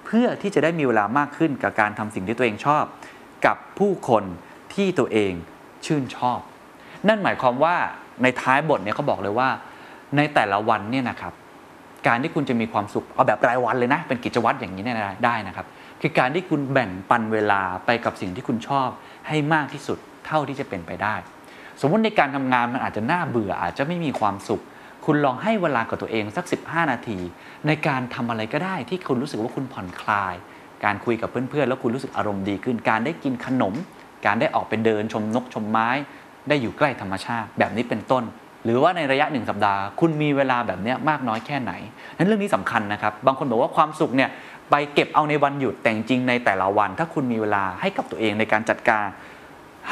[0.05, 2.83] เพื่อที่จะได้มีเวลามากขึ้นกับการทำสิ่งที่ตัวเองชอบ
[3.45, 4.23] กับผู้คน
[4.73, 5.33] ที่ตัวเอง
[5.85, 6.39] ชื่นชอบ
[7.07, 7.75] นั่นหมายความว่า
[8.23, 9.49] ในท้ายบทเนี่ยเขาบอกเลยว่า
[10.17, 11.33] ในแต่ละวันเนี่ยนะครับ
[12.07, 15.65] การที่คุณจะมีความสุขเอาแบบรายวันเลยนะ เป็นกิจวัตรอย่างนี้เนี่ยได้นะครับ
[16.01, 18.87] คือการที่คุณแบ่งปันเวลาไปกับสิ่งที่คุณชอบ
[19.27, 21.15] ให้มากที่สุดเท่าที่จะเป็นไปได้
[21.81, 24.61] สมมติในการทำงานมันอาจจะน่าเบื่ออาจจะไม่มีความสุข
[25.05, 27.19] คุณลองให้เวลากับตัวเองสัก 15 นาที
[27.67, 30.35] ในการทำอะไรก็ได้ที่คุณรู้สึกว่าคุณผ่อนคลาย
[30.85, 33.73] การคุยกับเพื่อนๆ แล้วคุณรู้สึกอารมณ์ดีขึ้น การได้กินขนม
[34.25, 35.89] การได้ออกไปเดินชมนกชมไม้
[36.49, 38.23] ได้อยู่ใกล้ธรรมชาติ แบบนี้เป็นต้น
[38.63, 41.71] หรือว่าในระยะหนึ่งสัปดาห์ คุณมีเวลาแบบนี้มากน้อยแค่ไหน
[42.17, 44.29] นั้นเรื่องนี้สำคัญนะครับ บางคนบอกว่าความสุขเนี่ย
[44.71, 49.05] ไปเก็บเอาในวันหยุดแต่จริงในแต่ละวัน ถ้าคุณมีเวลาให้กับตัวเองในการจัดการ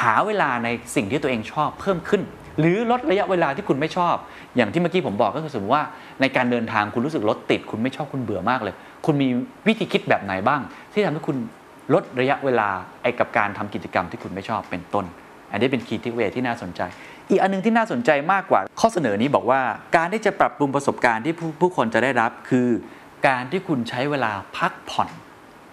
[0.01, 2.21] หาเวลาในสิ่งที่ตัวเองชอบเพิ่มขึ้น
[2.61, 4.15] หรือลดระยะเวลาที่คุณไม่ชอบ
[4.55, 5.85] อย่างที่เมื่อกี้ผมบอกก็คือสมมติว่า
[6.21, 9.27] ในการเดินทางคุณรู้สึกรถติด คุณไม่ชอบคุณเบื่อมากเลย คุณมี
[9.67, 10.61] วิธีคิดแบบไหนบ้าง
[10.93, 11.37] ที่ทำให้คุณ
[11.93, 12.69] ลดระยะเวลา
[13.01, 15.05] ไอ้กับการทำกิจกรรมที่คุณไม่ชอบเป็นต้น
[15.51, 16.81] อันนี้เป็นคีย์ทิเวที่น่าสนใจ
[17.29, 19.61] อีกอันนึงที่น่าสนใจมากกว่า ข้อเสนอนี้บอกว่า
[19.97, 22.67] การที่จะปรับปรุงประสบการณ์ที่ผู้ผู้คนจะได้รับ คือ
[23.27, 25.09] การที่คุณใช้เวลาพักผ่อน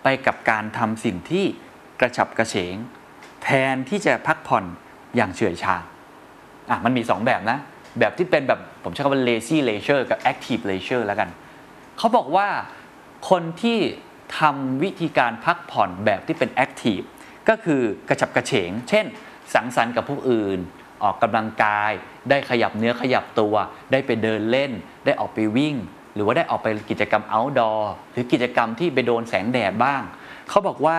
[0.03, 1.45] ไปกับการทำสิ่งที่
[2.01, 2.75] กระฉับกระเฉง
[3.43, 4.65] แทนที่จะพักผ่อน
[5.17, 5.77] อย่างเฉื่อยชา
[6.71, 7.59] อะมันมี 2 แบบนะ
[7.99, 11.29] แบบที่เป็นแบบผมใช้คำว่า lazy leisure กับ active leisure แล้วกัน
[11.99, 12.49] เขาบอกว่า
[13.31, 13.79] คนที่
[14.39, 17.05] ทำวิธีการพักผ่อนแบบที่เป็น active
[17.49, 19.07] ก็คือกระฉับกระเฉง เช่น
[19.55, 20.59] สังสรรค์กับผู้อื่น
[21.03, 21.93] ออกกำลังกาย
[22.31, 23.55] ได้ขยับเนื้อขยับตัว
[23.93, 24.73] ได้ไปเดินเล่น
[25.05, 25.75] ได้ออกไปวิ่ง
[26.15, 30.03] หรือว่าได้ออกไปกิจกรรม outdoor หรือกิจกรรมที่ไปโดนแสงแดดบ้าง
[30.49, 30.99] เขาบอกว่า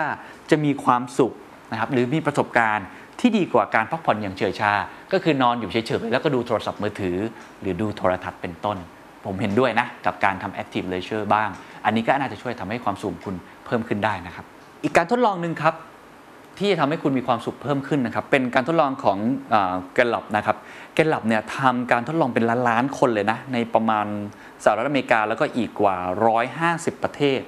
[0.49, 1.33] จะมีความสุข
[1.71, 2.85] นะครับหรือมีประสบการณ์
[3.19, 4.71] ที่ดีกว่าการพักผ่อนอย่างเฉยชา
[5.13, 7.17] ก็คือนอนอยู่เฉยๆแล้วก็ดูโทรศัพท์มือถือ
[7.61, 8.77] หรือดูโทรทัศน์เป็นต้น
[9.25, 11.49] ผมเห็นด้วยนะ กับการทำ active leisure บ้าง
[11.85, 14.45] อันนี้ก็น่าจะช่วยทำให้ความสุขคุณเพิ่มขึ้นได้นะครับ
[14.83, 15.75] อีกการทดลองหนึ่งครับ
[16.57, 19.17] ที่จะทำให้คุณมีความสุขเพิ่มขึ้นนะครับ เป็นการทดลองของ
[19.93, 20.57] แกลลับนะครับ
[20.95, 24.05] แกลลับเนี่ยทำการทดลองเป็นล้านๆคนเลยนะ ในประมาณ
[24.63, 25.97] สหรัฐอเมริกาแล้วก็อีกกว่า
[26.49, 27.41] 150 ประเทศ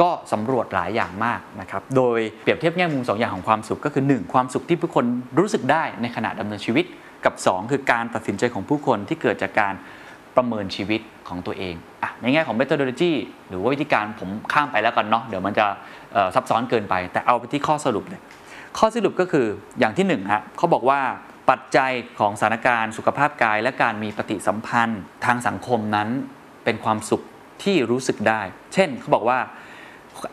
[0.00, 5.04] ก็สำรวจหลายอย่างมากนะครับ โดยเปรียบเทียบแง่มุม 2 อย่างของความสุขก็คือ 1 ความสุขที่ผู้คน
[5.38, 6.84] รู้สึกได้ในขณะดำเนินชีวิต
[7.24, 9.74] กับ 2 คือการตัดสินใจของผู้คนที่เกิดจากการ
[10.36, 13.12] ประเมินชีวิตของตัวเองอะในแง่ของ methodology
[13.48, 15.66] หรือว่าวิธีการผมข้ามไปแล้วกันเนาะเดี๋ยวมันจะ
[16.34, 18.20] ซับซ้อนเกินไป แต่เอาไปที่ข้อสรุปเลย
[18.78, 19.46] ข้อสรุปก็คือ
[19.78, 21.00] อย่างที่1ฮะเขาบอกว่า
[21.50, 26.08] ปัจจัยของสถานการณ์สุขภาพกาย และการมีปฏิสัมพันธ์ ทางสังคมนั้น
[26.64, 27.22] เป็นความสุข
[27.62, 28.40] ที่รู้สึกได้
[28.74, 29.38] เช่นเขาบอกว่า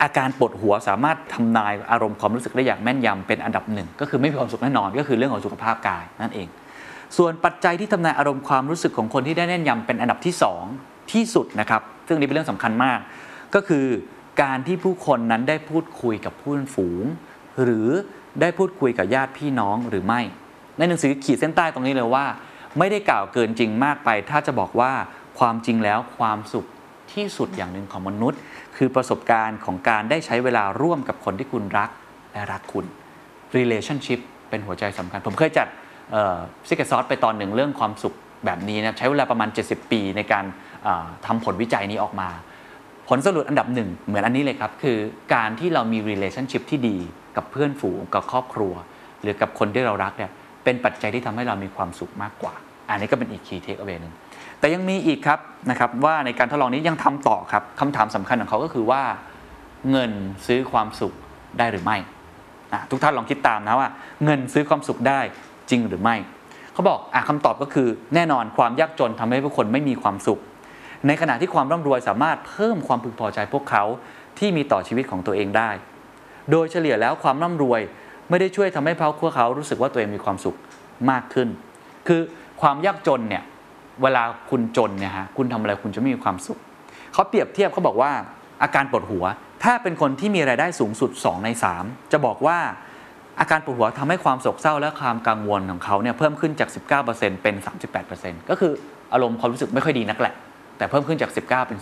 [0.03, 6.47] อาการปวดหัวสามารถทำนายอารมณ์ความรู้สึกได้อย่างแม่นยำเป็นอันดับหนึ่งก็คือไม่มีความสุขแน่นอนก็คือเรื่องของสุขภาพกายนั่นเอง
[7.17, 10.33] ส่วนปัจจัยที่ทำนายอารมณ์ความรู้สึกของคนที่ได้แน่นยำเป็นอันดับที่
[10.73, 12.99] 2 ที่สุดนะครับซึ่งนี้เป็นเรื่องสำคัญมาก
[13.55, 13.85] ก็คือ
[14.41, 17.05] การที่ผู้คนนั้นได้พูดคุยกับผู้ฝูง
[17.63, 17.87] หรือ
[18.41, 20.21] ได้พูดคุยกับญาติพี่น้องหรือไม่
[20.77, 22.25] ในหนังสือขีดเส้นใต้ตรงนี้เลยว่า
[22.77, 24.91] ไม่ได้กล่าวเกินจริงมากไป ถ้าจะบอกว่า
[25.39, 26.65] ความจริงแล้วความสุข
[27.13, 28.39] ที่สุดอย่างหนึ่งของมนุษย์
[28.77, 31.89] คือประสบการณ์ของการได้ใช้เวลาร่วมกับคนที่คุณรัก
[32.33, 32.85] และรักคุณ
[33.57, 34.19] relationship
[34.49, 35.67] เป็นหัวใจสำคัญ ผมเคยจัด
[36.67, 40.45] ซิกเกอร์ซอสไปตอนหนึ่งเรื่องความสุขแบบนี้นะใช้เวลาประมาณ 70 ปีในการ
[41.25, 42.29] ทำผลวิจัยนี้ออกมา
[43.07, 44.97] ผลสรุปอันดับหนึ่งเหมือนอันนี้เลยครับ คือ
[45.35, 46.97] การที่เรามี relationship ที่ดี
[47.35, 48.73] กับเพื่อนฝูงกับครอบครัว
[49.21, 50.31] หรือกับคนที่เรารักเนี่ย
[50.63, 52.53] เป็นปัจจัยที่ทำให้เรามีความสุขมากกว่า
[52.89, 54.13] อันนี้ก็เป็นอีก key take away หนึ่ง
[54.59, 59.03] แต่ยังมีอีกครับนะครับว่าในการทดลองนี้ยังทำต่อครับคำถามสำคัญของเขาก็คือว่า
[59.91, 60.11] เงิน
[60.47, 61.13] ซื้อความสุข
[61.59, 61.97] ได้หรือไม่
[62.91, 63.89] ทุกท่านลองคิดตามนะว่า
[64.23, 65.19] เงินซื้อความสุขได้
[65.69, 66.15] จริงหรือไม่
[66.73, 70.39] เขาบอกอคำตอบก็คือแน่นอนความยากจนทำให้ผู้คนไม่มีความสุข
[71.07, 73.83] ในขณะที่ความร่ำรวยสามารถเพิ่มความพึงพอใจพวกเขา
[74.39, 75.69] ที่มีต่อชีวิตของตัวเองได้
[76.51, 77.81] โดยเฉลี่ยแล้วความร่ำรวย
[78.29, 80.57] ไม่ได้ช่วยทำให้พวกเขารู้สึกว่าตัวเองมีความสุข
[81.09, 81.47] มากขึ้น
[82.07, 82.21] คือ
[82.61, 83.43] ความยากจนเนี่ย
[84.03, 86.59] เวลาคุณจนเนี่ยฮะคุณทำอะไรคุณจะไม่มีความสุข
[87.13, 88.11] เขาเปรียบเทียบเขาบอกว่า
[88.63, 89.25] อาการปวดหัว
[89.63, 91.49] ถ้าเป็นคนที่มีรายได้สูงสุด 2 ใน
[91.81, 92.57] 3 จะบอกว่า
[93.39, 96.69] อาการปวดหัวทำให้ความโศกเศร้าและความกังวลของเขาเนี่ยเพิ่มขึ้นจาก
[97.05, 97.55] 19%เป็น
[98.01, 98.71] 38%ก็คือ
[99.13, 100.33] อารมณ์ความรู้สึกไม่ค่อยดีนักแหละ
[100.77, 101.77] แต่เพิ่มขึ้นจาก 19 เป็น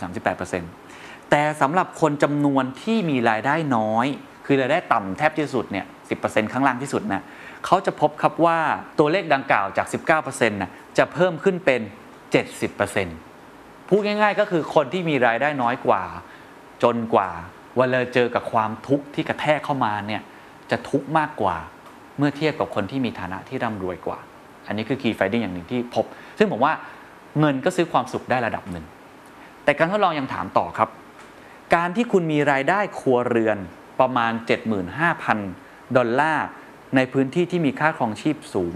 [0.64, 4.08] 38%แต่สำหรับคนจำนวนที่มีรายได้น้อย
[4.46, 5.86] คือรายได้ต่ำแทบที่สุดเนี่ย
[6.20, 7.22] 10%ข้างล่างที่สุดนะ
[7.66, 8.60] เขาจะพบครับว่า
[9.00, 11.82] ตัวเลขดังกล่าวจาก 19%นะจะเพิ่มขึ้นเป็น
[12.34, 16.04] 70%พูดง่ายๆ ก็คือคนที่มีรายได้น้อยกว่า
[16.84, 17.30] จนกว่า
[17.78, 20.22] เวลาเจอกับความทุกข์ที่กระแทกเข้ามาเนี่ย
[20.72, 21.58] จะทุกข์มากกว่า
[22.18, 24.20] เมื่อเทียบกับคนที่มีฐานะที่ร่ำรวยกว่า
[24.68, 26.06] อันนี้คือ key finding อย่างหนึ่งที่พบ
[26.38, 26.74] ซึ่งผมว่า
[27.40, 28.86] เงินก็ซื้อความสุขได้ระดับหนึ่ง
[29.64, 30.90] แต่การทดลองยังถามต่อครับ
[31.76, 33.58] การที่คุณมีรายได้ครัวเรือน
[34.00, 34.32] ประมาณ
[35.36, 36.48] 75,000 ดอลลาร์
[36.96, 38.76] ในพื้นที่ที่มีค่าครองชีพสูง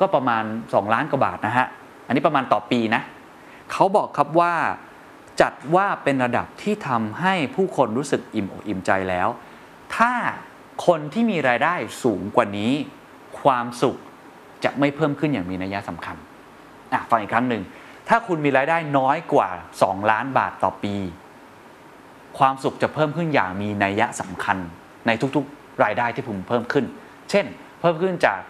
[0.00, 1.66] ก็ประมาณ 2 ล้านกว่าบาทนะฮะ
[2.06, 3.02] อันนี้ประมาณต่อปีนะ
[3.72, 4.54] เขาบอกครับว่า
[5.40, 9.28] จัดว่าเป็นระดับที่ทำให้ผู้คนรู้สึกอิ่มอกอิ่มใจแล้ว
[9.96, 10.12] ถ้า
[10.86, 12.72] คนที่มีรายได้สูงกว่านี้
[13.40, 13.96] ความสุข
[14.64, 16.16] จะไม่เพิ่มขึ้นอย่างมีนัยสำคัญ
[16.92, 17.62] อะฟังอีกครั้งหนึ่ง
[18.08, 19.48] ถ้าคุณมีรายได้น้อยกว่า
[19.80, 20.94] 2 ล้านบาทต่อปี
[22.38, 24.58] ความสุขจะเพิ่มขึ้นอย่างมีนัยสำคัญ
[25.06, 26.84] ในทุกๆ รายได้ที่ผมเพิ่มขึ้น
[27.30, 27.46] เช่น
[27.80, 28.40] เพิ่มขึ้นจาก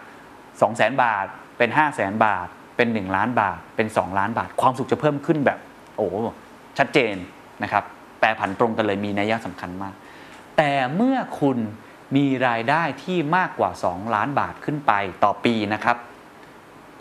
[0.59, 1.25] 2 0 0 0 0 0 บาท
[1.57, 5.59] เป็น 5 0 0 0 0 0 บาท เป็น 1 ล้านบาทเป็น 2 ล้านบาท ความสุขจะเพิ่มขึ้นแบบ
[5.97, 6.07] โอ้
[6.77, 7.15] ชัดเจน
[7.63, 7.83] นะครับ
[8.19, 9.93] แปรผันตรงกันเลยมีนัยยะสำคัญมาก
[10.57, 11.57] แต่เมื่อคุณ
[12.15, 15.97] มีรายได้ที่มากกว่า 2 ล้านบาทขึ้นไปต่อปีนะครับ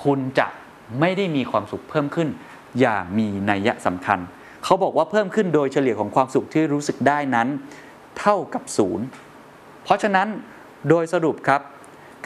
[0.04, 0.46] คุณจะ
[1.00, 2.28] ไม่ได้มีความสุขเพิ่มขึ้น
[2.80, 4.18] อย่างมีนัยสำคัญ
[4.64, 7.48] เขาบอกว่าเพิ่มขึ้นโดยเฉลี่ยของความสุขที่รู้สึกได้นั้น
[8.18, 9.06] เท่ากับศูนย์
[9.84, 10.28] เพราะฉะนั้น
[10.88, 11.60] โดยสรุปครับ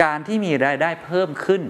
[0.02, 1.62] การที่มีรายได้เพิ่มขึ้น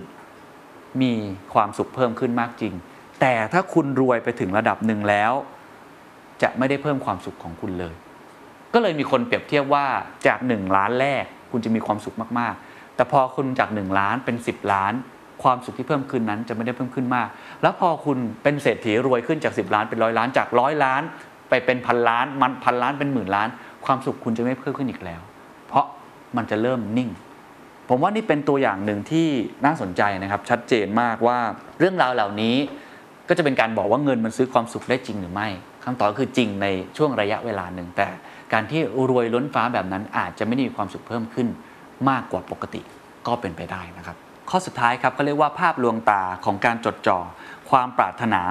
[1.02, 1.12] มี
[1.54, 2.74] ความสุขเพิ่มขึ้นมากจริง
[3.20, 5.32] แต่ถ้าคุณรวยไปถึงระดับหนึ่งแล้ว
[6.42, 7.94] จะไม่ได้เพิ่มความสุขของคุณเลย
[8.74, 9.86] ก็เลยมีคนเปรียบเทียบว่า
[10.26, 14.92] จาก 1 ล้านแรกคุณจะมีความสุขมากๆ แต่พอคุณจาก 1 ล้านเป็น 10 ล้าน
[15.42, 17.28] ความสุขที่เพิ่มขึ้นนั้นจะไม่ได้เพิ่มขึ้นมาก
[17.62, 21.02] แล้วพอคุณเป็นเศรษฐีรวยขึ้นจาก 10 ล้านเป็นร้อยล้านจากร้อยล้าน
[21.48, 23.48] ไปเป็นพันล้านมันพันล้านเป็นหมื่นล้าน
[23.84, 25.20] ความสุขคุณจะไม่เพิ่มขึ้นอีกแล้ว
[25.68, 25.84] เพราะ
[26.36, 27.10] มันจะเริ่มนิ่ง
[27.92, 29.28] ผมว่านี่เป็นตัวอย่างหนึ่งที่
[29.64, 31.38] น่าสนใจนะครับชัดเจนมากว่า
[31.78, 32.56] เรื่องราวเหล่านี้
[33.28, 35.48] ก็จะเป็นการบอกว่าเงินมันซื้อความสุขได้จริงหรือไม่
[35.84, 38.08] คำตอบคือจริงในช่วงระยะเวลาหนึ่งแต่
[38.52, 41.48] การที่รวยล้นฟ้าแบบนั้นอาจจะไม่ได้มีความสุขเพิ่มขึ้น
[42.10, 42.80] มากกว่าปกติ
[43.26, 44.16] ก็เป็นไปได้นะครับ
[44.50, 47.18] ข้อสุดท้ายครับเขาเรียกว่าภาพลวงตาของการจดจ่อ
[47.70, 48.42] ความปรารถนา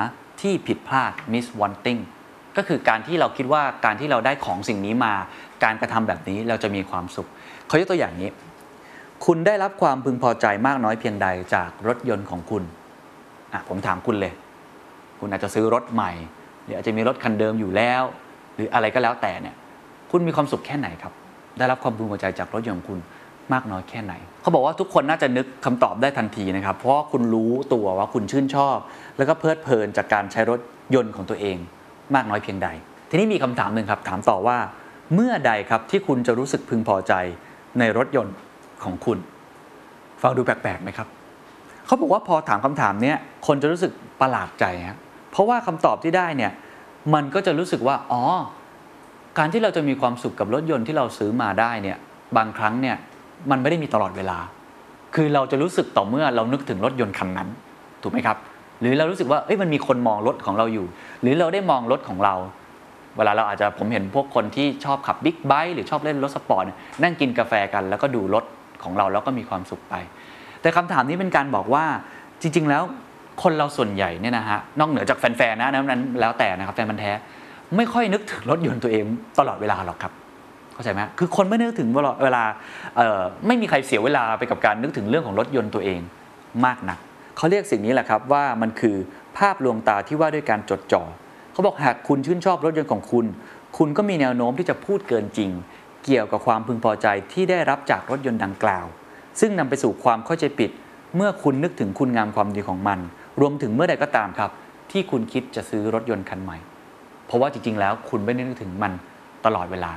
[0.42, 2.02] ที่ผิดพลาด miss wanting
[2.58, 5.14] ก็คือการที่เราคิดว่าการที่เราได้ของสิ่งนี้มา
[5.64, 7.28] การกระทำแบบนี้เราจะมีความสุข
[7.68, 8.30] เขายกตัวอย่างนี้
[9.26, 12.64] คุณได้รับความพึงพอใจมากน้อยเพียงใดจากรถยนต์ของคุณ
[13.54, 14.34] อะผมถามคุณเลย
[15.20, 16.12] คุณอาจจะซื้อรถใหม่
[16.64, 18.04] หรืออาจจะมีรถคันเดิมอยู่แล้ว
[18.56, 19.56] หรืออะไรก็แล้วแต่เนี่ย
[20.12, 21.14] คุณมีความสุขแค่ไหนครับ
[21.58, 23.00] ได้รับความพึงพอใจจากรถยนต์ของคุณ
[23.54, 28.78] มากน้อยแค่ไหน เขาบอกว่าทุกคนน่าจะนึกคำตอบได้ทันทีนะครับ เพราะคุณรู้ตัวว่าคุณชื่นชอบ
[29.18, 30.60] แล้วก็เพลิดเพลินจากการใช้รถ
[30.96, 31.58] ยนต์ของตัวเอง
[32.16, 32.68] มากน้อยเพียงใด
[33.10, 34.58] ทีนี้มีคำถามหนึ่งครับ ถามต่อว่า
[35.16, 37.14] เมื่อใดครับที่คุณจะรู้สึกพึงพอใจ
[37.80, 38.34] ในรถยนต์
[38.84, 39.18] ของคุณ
[40.22, 41.08] ฟังดูแปลกๆไหมครับ
[41.86, 44.98] เขาบอกว่าพอถามคำถามเนี้ยคนจะรู้สึกประหลาดใจฮะ
[45.32, 46.52] เพราะว่าคำตอบที่ได้เนี่ย
[47.14, 48.24] มันก็จะรู้สึกว่าอ๋อ
[49.38, 51.98] การที่เราจะมีความสุขกับรถยนต์ที่เราซื้อมาได้เนี่ย
[52.38, 52.96] บางครั้งเนี่ย
[53.52, 54.38] มันไม่ได้มีตลอดเวลา
[55.16, 57.50] คือเราจะรู้สึกต่อเมื่อเรานึกถึงรถยนต์คันนั้น
[58.02, 58.38] ถูกไหมครับ
[58.82, 60.86] หรือเรารู้สึกว่าเอ้ยมันมีคนมองรถของเราอยู่
[61.22, 62.36] หรือเราได้มองรถของเรา
[63.18, 66.64] เวลาเราอาจจะผมเห็นพวกคนที่ชอบขับบิ๊กไบค์หรือชอบเล่นรถสปอร์ต
[67.04, 68.44] นั่งกินกาแฟกันแล้วก็ดูรถ
[68.84, 69.96] ของเราแล้วก็มีความสุขไป
[70.62, 71.86] แต่คำถามนี้เป็นการบอกว่า
[72.42, 72.84] จริง ๆ แล้ว
[73.44, 77.12] คนเราส่วนใหญ่เนี่ยนะฮะนอกเหนือจากแฟนๆนะนั้นแล้วแต่นะครับแฟนมันแท้
[77.78, 79.04] ไม่ค่อยนึกถึงรถยนต์ตัวเอง
[79.40, 80.14] ตลอดเวลาหรอกครับ
[80.74, 81.90] เข้าใจไหมคือคนไม่นึกถึง
[82.24, 82.44] เวลา
[82.96, 86.00] เอ่อไม่มีใครเสียเวลาไปกับการนึกถึงเรื่องของรถยนต์ตัวเอง
[86.66, 87.00] มากนัก
[87.38, 88.96] เขาเรียกสิ่งนี้แหละครับว่ามันคือ
[89.38, 91.04] ภาพลวงตาที่ว่าด้วยการจดจ่อ
[91.54, 93.26] เขาบอกหากคุณชื่นชอบรถยนต์ของคุณ
[93.78, 95.50] คุณก็มีแนวโน้มที่จะพูดเกินจริง
[96.06, 98.86] เกี่ยวกับความพึงพอใจที่ได้รับจากรถยนต์ดังกล่าว
[99.40, 100.72] ซึ่งนำไปสู่ความเข้าใจผิด
[101.16, 103.00] เมื่อคุณนึกถึงคุณงามความดีของมัน
[103.40, 104.52] รวมถึงเมื่อใดก็ตามครับ
[104.92, 106.58] ที่คุณคิดจะซื้อรถยนต์คันใหม่
[107.26, 108.94] เพราะว่าจริงๆ แล้วคุณไม่ได้นึกถึงมัน
[109.46, 109.94] ตลอดเวลา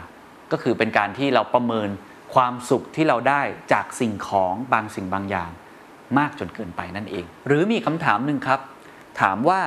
[0.53, 1.89] ก็คือเป็นการที่เราประเมิน
[2.35, 5.51] ความสุขที่เราได้จากสิ่งของบางสิ่งบางอย่าง
[6.19, 8.61] มากจนเกินไปนั่นเอง หรือมีคำถามหนึ่งครับ
[9.21, 9.61] ถามว่า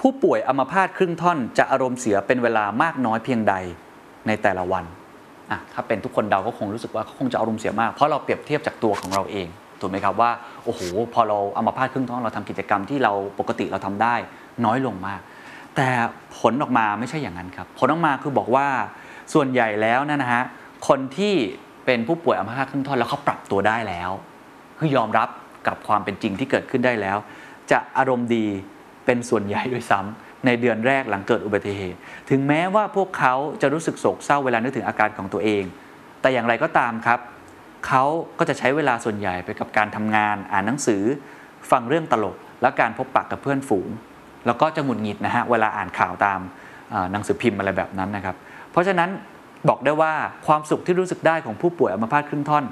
[0.00, 3.54] ผู้ป่วยอัมพาตครึ่งท่อนจะอารมณ์เสียเป็นเวลามากน้อยเพียงใด
[4.26, 4.84] ในแต่ละวัน
[5.50, 9.48] อะถ้าเป็นทุกคนเดาก็คงรู้สึกว่าเขาคงจะอารมณ์เสียมาก เพราะเราเปรียบเทียบจากตัวของเราเอง
[9.80, 10.30] ถูกไหมครับว่า
[10.64, 10.80] โอ้โห
[11.14, 14.14] พอเราอัมพาตครึ่งท่อนเราทำกิจกรรมที่เราปกติเราทำได้
[14.64, 15.20] น้อยลงมาก
[15.76, 15.88] แต่
[16.38, 18.66] ผลออกมาไม่ใช่อย่างนั้นครับ ผลออกมาคือบอกว่า
[19.34, 20.42] ส่วนใหญ่แล้วนะฮะ
[20.88, 21.34] คนที่
[21.86, 24.10] เป็นผู้ป่วยอัมพาตครึ่งท่อนแล้วเขาปรับตัวได้แล้ว
[24.78, 25.28] คือยอมรับ
[25.66, 27.16] กับความเป็นจริงที่เกิดขึ้นได้แล้ว
[27.70, 28.46] จะอารมณ์ดี
[29.06, 31.98] เป็นส่วนใหญ่ด้วยซ้ำ ในเดือนแรกหลังเกิดอุบัติเหตุ
[32.30, 35.64] ถึงแม้ว่าพวกเขาจะรู้สึกโศกเศร้าเวลานึกถึงอาการของตัวเอง
[36.20, 37.20] แต่อย่างไรก็ตามครับ
[37.86, 38.04] เขา
[38.38, 41.02] ก็จะใช้เวลาส่วนใหญ่ไปกับการทำงาน อ่านหนังสือ
[41.70, 43.88] ฟังเรื่องตลก และการพบปะกับเพื่อนฝูง
[44.46, 46.40] แล้วก็จะหงุดหงิดนะฮะเวลาอ่านข่าวตาม
[47.12, 48.36] หนังสือพิมพ์อะไรแบบนั้นนะครับ
[48.72, 49.10] เพราะฉะนั้น
[49.68, 50.12] บอกได้ว่า
[50.46, 52.64] ความสุขที่รู้สึกได้ของผู้ป่วยอัมพาตครึ่งท่อน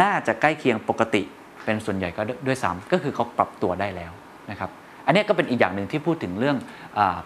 [0.00, 1.22] น่าจะใกล้เคียงปกติ
[1.64, 4.12] เป็นส่วนใหญ่ก็ด้วยซ้ำก็คือเขาปรับตัวได้แล้ว
[4.50, 4.70] นะครับ
[5.06, 6.56] อันนี้ก็เป็นอีกอย่างหนึ่งที่พูดถึงเรื่อง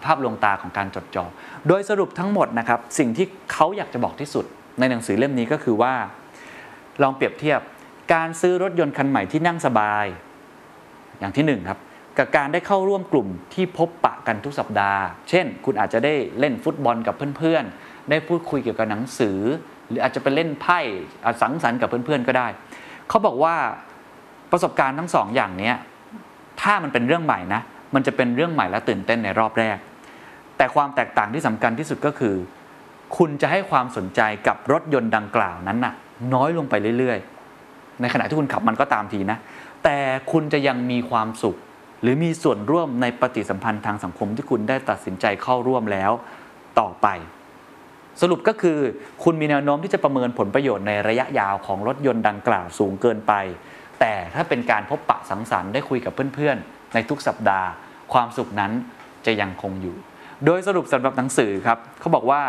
[0.03, 1.25] ภาพลวงตาของการจดจ่อ
[1.67, 4.45] โดยสรุปทั้งหมดนะครับสิ่งที่เขาอยากจะบอกที่สุด
[4.79, 5.93] ในหนังสือเล่มนี้ก็คือว่า
[7.01, 7.59] ลองเปรียบเทียบ
[8.13, 10.05] การซื้อรถยนต์คันใหม่ที่นั่งสบาย
[11.19, 11.79] อย่างที่หนึ่งครับ
[12.17, 19.39] กับการได้เข้าร่วมกลุ่มที่พบปะกันทุกสัปดาห์ เช่น คุณอาจจะได้เล่นฟุตบอลกับเพื่อนๆ ได้พูดคุยเกี่ยวกับหนังสือ
[19.89, 20.79] หรืออาจจะไปเล่นไพ่
[21.41, 22.47] สังสรรค์กับเพื่อนๆก็ได้
[23.09, 23.55] เขาบอกว่า
[24.51, 25.71] ประสบการณ์ทั้งสองอย่างนี้
[26.61, 27.61] ถ้ามันเป็นเรื่องใหม่นะ
[27.93, 29.77] มันจะเป็นเรื่องใหม่และตื่นเต้นในรอบแรก
[30.57, 32.35] แต่ความแตกต่างที่สำคัญที่สุดก็คือ
[33.17, 35.93] คุณจะให้ความสนใจกับรถยนต์ดังกล่าวนั้นน่ะ
[36.33, 39.37] น้อยลงไปเรื่อยๆ ในขณะที่คุณขับมันก็ตามทีนะ
[39.83, 39.97] แต่
[40.31, 41.55] คุณจะยังมีความสุข
[42.01, 46.11] หรือมีส่วนร่วมในปฏิสัมพันธ์ทางสังคมที่คุณได้ตัดสินใจเข้าร่วมแล้ว
[46.79, 47.07] ต่อไป
[48.21, 48.79] สรุปก็คือ
[49.23, 53.33] คุณมีแนวโน้มที่จะประเมินผลประโยชน์ในระยะยาวของรถยนต์ดังกล่าวสูงเกินไป
[53.99, 57.67] แต่ถ้าเป็นการพบปะสังสรรค์ได้คุยกับเพื่อนๆ ในทุกสัปดาห์
[58.13, 58.71] ความสุขนั้น
[59.25, 59.95] จะยังคงอยู่
[60.45, 62.41] โดยสรุปสำหรับหนังสือครับเขาบอกว่า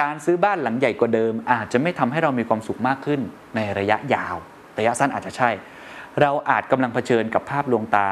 [0.00, 3.20] การซื้อบ้านหลังใหญ่กว่าเดิม อาจจะไม่ทำให้เรามีความสุขมากขึ้น
[3.56, 4.36] ในระยะยาว
[4.78, 5.50] ระยะสั้นอาจจะใช่
[6.20, 8.08] เราอาจกำลังเผชิญกับภาพลวงตา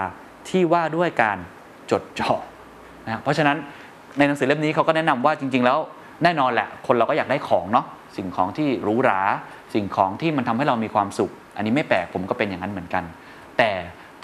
[0.48, 1.38] ที่ว่าด้วยการ
[1.90, 2.32] จดจ่อ
[3.06, 3.56] นะเพราะฉะนั้น
[4.18, 5.78] ในหนังสือเล่มนี้เขาก็แนะนำว่าจริง ๆ แล้ว
[6.22, 9.20] แน่นอนแหละ คนเราก็อยากได้ของเนาะสิ่งของที่หรูหรา
[9.74, 13.04] สิ่งของที่มันทำให้เรามีความสุข อันนี้ไม่แปลกผมก็เป็นอย่างนั้นเหมือนกัน
[13.58, 13.70] แต่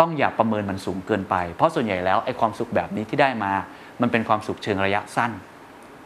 [0.00, 3.52] ต้องอย่าประเมินมันสูงเกินไป เพราะส่วนใหญ่แล้วไอ้ความสุขแบบนี้ที่ได้มา
[4.00, 5.32] มันเป็นความสุขเชิงระยะสั้น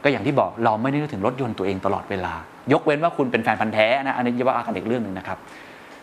[0.04, 2.34] ก็อย่างที่บอกเราไม่ได้นึกถึงรถยนต์ตัวเองตลอดเวลา
[2.72, 5.38] ยกเว้นว่าคุณเป็นแฟนพันธุ์แท้นะอันนี้จะว่าอาการอีกเรื่องหนึ่งนะครับ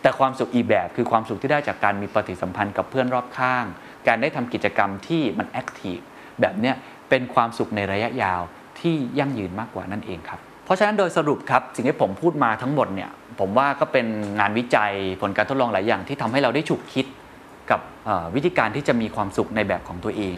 [0.02, 3.64] แต่ความสุขอีกแบบคือความสุขที่ได้จากการมีปฏิสัมพันธ์กับเพื่อนรอบข้าง
[4.06, 5.98] การได้ทำกิจกรรมที่มัน active
[6.40, 6.74] แบบเนี้ย
[7.08, 8.40] เป็นความสุขในระยะยาว
[8.80, 14.06] ที่ยั่งยืนมากกว่านั่นเองครับเพราะฉะนั้นโดยสรุปครับ สิ่งที่ผมพูดมาทั้งหมดเนี่ยผมว่าก็เป็น
[14.38, 17.06] งานวิจัยผลการทดลองหลายอย่างที่ทำให้เราได้ฉุกคิด
[17.70, 17.80] กับ
[18.34, 20.36] วิธีการที่จะมีความสุขในแบบของตัวเอง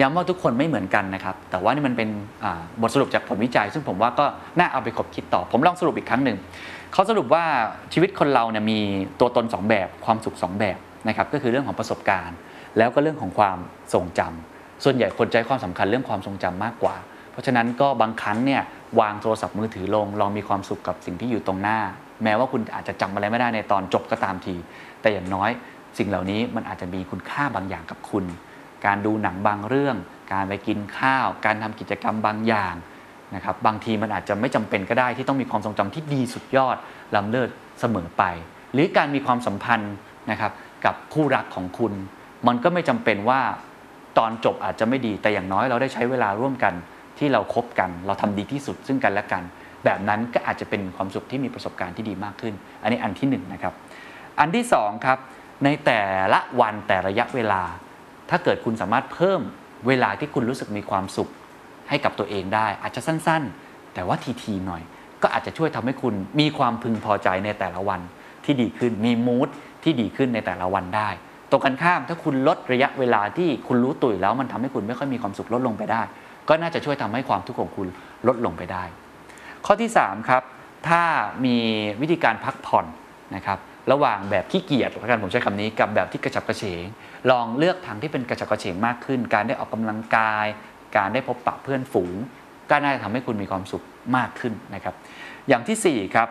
[0.00, 2.08] ย้ำว่าทุกคนไม่เหมือนกันนะครับ แต่ว่านี่มันเป็น
[2.80, 4.24] บทสรุปจากผลวิจัย ซึ่งผมว่าก็
[4.58, 6.38] น่าเอาไปคบคิดต่อ ผมลองสรุปอีกครั้งหนึ่ง
[6.92, 7.44] เขาสรุปว่า
[7.92, 8.78] ชีวิตคนเราเนี่ยมี
[9.20, 12.36] ตัวตน 2 แบบ ความสุข 2 แบบนะครับ ก็คือเรื่องของประสบการณ์
[12.78, 13.58] แล้วก็เรื่องของความ
[13.94, 16.96] ทรงจำส่วนใหญ่คนใจความสำคัญเรื่องความทรงจำมากกว่า
[17.32, 18.62] เพราะฉะนั้นก็บางครั้งเนี่ย
[19.00, 21.78] วางโทรศัพท์มือถือลง ลองมีความสุขกับสิ่งที่อยู่ตรงหน้า
[22.24, 24.54] แม้ว่าคุณอาจจะจำอะไรไม่ได้ในตอนจบก็ตามที
[25.00, 25.50] แต่อย่างน้อย
[25.98, 28.24] สิ่งเหล่านี้มันอาจจะมีคุณค่าบางอย่างกับคุณ
[28.86, 29.96] การดูหนังบางเรื่อง
[30.32, 32.74] การไปกินข้าว การทำกิจกรรมบางอย่าง
[33.34, 36.76] นะครับบางทีมันอาจจะไม่จำเป็นก็ได้ที่ต้องมีความทรงจำที่ดีสุดยอด
[37.14, 37.50] ล้ำเลิศ
[37.80, 38.22] เสมอไป
[38.72, 39.94] หรือการมีความสัมพันธ์
[40.30, 40.52] นะครับ
[40.84, 41.92] กับคู่รักของคุณ
[42.46, 43.40] มันก็ไม่จำเป็นว่า
[44.18, 46.74] ตอนจบอาจจะไม่ดีแต่อย่างน้อยเราได้ใช้เวลาร่วมกัน
[47.18, 49.42] ที่เราคบกัน เราทำดีที่สุดซึ่งกันและกัน
[49.84, 53.74] แบบนั้นก็อาจจะเป็นความสุขที่มีประสบการณ์ที่ดีมากขึ้น อันนี้อันที่หนึ่งนะครับ
[54.40, 55.18] อันที่สองครับ
[55.64, 56.00] ในแต่
[56.32, 57.62] ละวันแต่ระยะเวลา
[58.30, 59.40] ถ้าเกิดคุณสามารถเพิ่ม
[59.86, 61.30] เวลาที่คุณรู้สึกมีความสุข
[61.88, 64.82] ให้กับตัวเองได้ อาจจะสั้นๆ แต่ว่าทีๆหน่อย
[65.22, 68.00] ก็อาจจะช่วยทำให้คุณมีความพึงพอใจในแต่ละวัน
[68.44, 69.48] ที่ดีขึ้นมีมูด
[69.84, 71.08] ที่ดีขึ้นในแต่ละวันได้
[71.50, 76.02] ตรงกันข้ามถ้าคุณลดระยะเวลาที่คุณรู้ตัวอยู่แล้วมันทำให้คุณไม่ค่อยมีความสุขลดลงไปได้
[76.48, 77.88] ก็น่าจะช่วยทำให้ความทุกข์ของคุณ
[78.28, 78.84] ลดลงไปได้
[79.66, 80.42] ข้อที่ 3 ครับ
[80.88, 81.02] ถ้า
[81.44, 81.56] มี
[82.00, 82.86] วิธีการพักผ่อน
[83.36, 83.58] นะครับ
[83.92, 86.84] ระหว่างแบบขี้เกียจแล้วกันผมใช้คำนี้กับแบบที่กระฉับกระเฉง
[87.30, 90.46] ลองเลือกทางที่เป็นกระฉับกระเฉงมากขึ้น การได้ออกกำลังกาย
[90.96, 92.14] การได้พบปะเพื่อนฝูง
[92.70, 93.82] ก็น่าจะทำให้คุณมีความสุข
[94.16, 94.94] มากขึ้นนะครับ
[95.48, 96.28] อย่างทีสี่4ครับ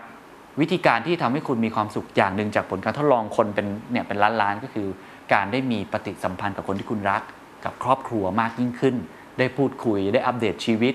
[0.62, 4.88] วิธีการที่ทำให้คุณมีความสุขอย่างหนึ่งจากผลการทดลองคนเป็นเนี่ยเป็นล้านๆก็คือ
[5.34, 7.22] การได้มีปฏิสัมพันธ์กับคนที่คุณรัก
[7.66, 8.96] กับครอบครัวมากยิ่งขึ้น
[9.40, 10.94] ได้พูดคุยได้อัปเดตชีวิต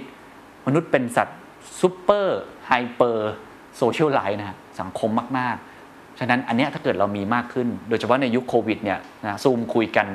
[0.66, 1.38] มนุษย์เป็นสัตว์
[1.80, 5.73] super hyper socialize นะฮะสังคมมากๆ
[6.18, 10.08] ฉะนั้นอันนี้ถ้าเกิดเรามีมากขึ้น โดยเฉพาะในยุคโควิดเนี่ยนะซูมคุยกัน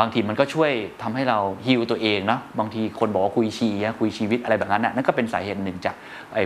[0.00, 0.72] บางทีมันก็ช่วย
[1.02, 3.68] ทำให้เราฮิวตัวเองเนาะบางทีคนบอกว่าคุยชี
[4.00, 5.94] คุยชีวิตอะไรแบบนั้นน่ะนั่นก็เป็นสาเหตุหนึ่งจาก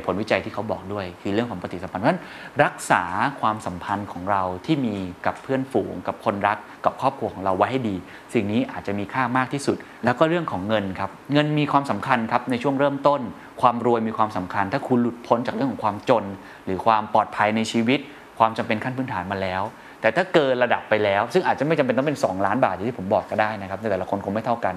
[0.04, 2.22] ผลวิจัยที่เขาบอกด้วย คือเรื่องของปฏิสัมพันธ์เพราะฉะนั้น
[2.64, 3.02] รักษา
[3.40, 4.94] ความสัมพันธ์ของเราที่มี
[5.26, 7.96] กับเพื่อนฝูง กับคนรักกับครอบครัวของเราไว้ให้ดี
[8.34, 13.20] สิ่งนี้อาจจะมีค่ามากที่สุด แล้วก็เรื่องของเงินครับเงินมีความสำคัญครับในช่วงเริ่มต้น
[13.62, 16.24] ความรวยมีความสำคัญ ถ้าคุณหลุดพ้นจากเรื่องของความจน
[16.64, 18.00] หรือความปลอดภัยในชีวิต
[18.38, 19.62] ความจำเป็นขั้นพื้นฐานมาแล้ว
[20.00, 24.74] แต่ถ้าเกินระดับไปแล้ว ซึ่งอาจจะไม่จำเป็นต้องเป็น 2 ล้านบาทอย่างที่ผมบอกก็ได้นะครับแต่ละคนคงไม่เท่ากัน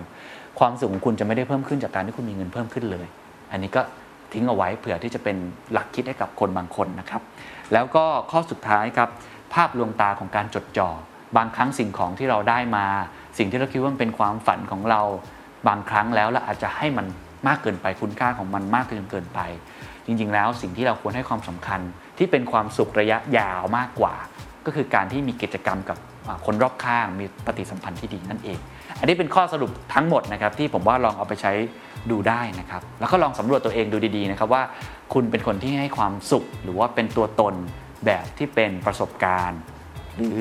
[0.60, 3.08] ความสุขของคุณจะไม่ได้เพิ่มขึ้นจากการที่คุณมีเงินเพิ่มขึ้นเลย
[3.51, 3.82] อันนี้ก็
[4.34, 5.38] ทิ้งเอาไว้เผื่อที่จะเป็น
[5.74, 7.22] หลักคิดให้กับคนบางคนนะครับ
[7.74, 9.10] แล้วก็ข้อสุดท้ายครับ
[9.53, 10.89] ภาพลวงตาของการจดจ่อ
[11.38, 12.86] บางครั้งสิ่งของที่เราได้มา
[13.38, 15.01] สิ่งที่เราคิดว่ามันเป็นความฝันของเรา
[15.68, 17.06] บางครั้งแล้วเราอาจจะให้มัน
[17.47, 19.39] มากเกินไปคุณค่าของมันมากจนเกินไป
[20.06, 21.80] จริงๆ แล้วสิ่งที่เราควรให้ความสำคัญ
[22.18, 24.16] ที่เป็นความสุขระยะยาวมากกว่า
[24.66, 25.97] ก็คือการที่มีกิจกรรมกับ
[26.45, 28.60] คนรอบข้างมีปฏิสัมพันธ์ที่ดีนั่นเอง
[28.99, 31.51] อันนี้เป็นข้อสรุปทั้งหมดนะครับที่ผมว่าลองเอาไปใช้
[32.12, 34.64] ดูได้นะครับ แล้วก็ลองสำรวจตัวเองดูดีๆนะครับว่า
[35.14, 37.53] คุณเป็นคนที่ให้ความสุข หรือว่าเป็นตัวตน
[38.06, 39.60] แบบที่เป็นประสบการณ์
[40.16, 40.39] หรือ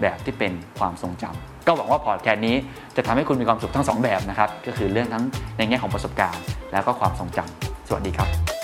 [0.00, 2.56] แบบที่เป็นความทรงจำก็หวังว่าพอร์ตแคสต์นี้
[2.96, 5.24] จะทำให้คุณมีความสุขทั้งสองแบบนะครับ ก็คือเรื่องทั้ง
[5.58, 6.42] ในแง่ของประสบการณ์
[6.72, 8.63] แล้วก็ความทรงจำสวัสดีครับ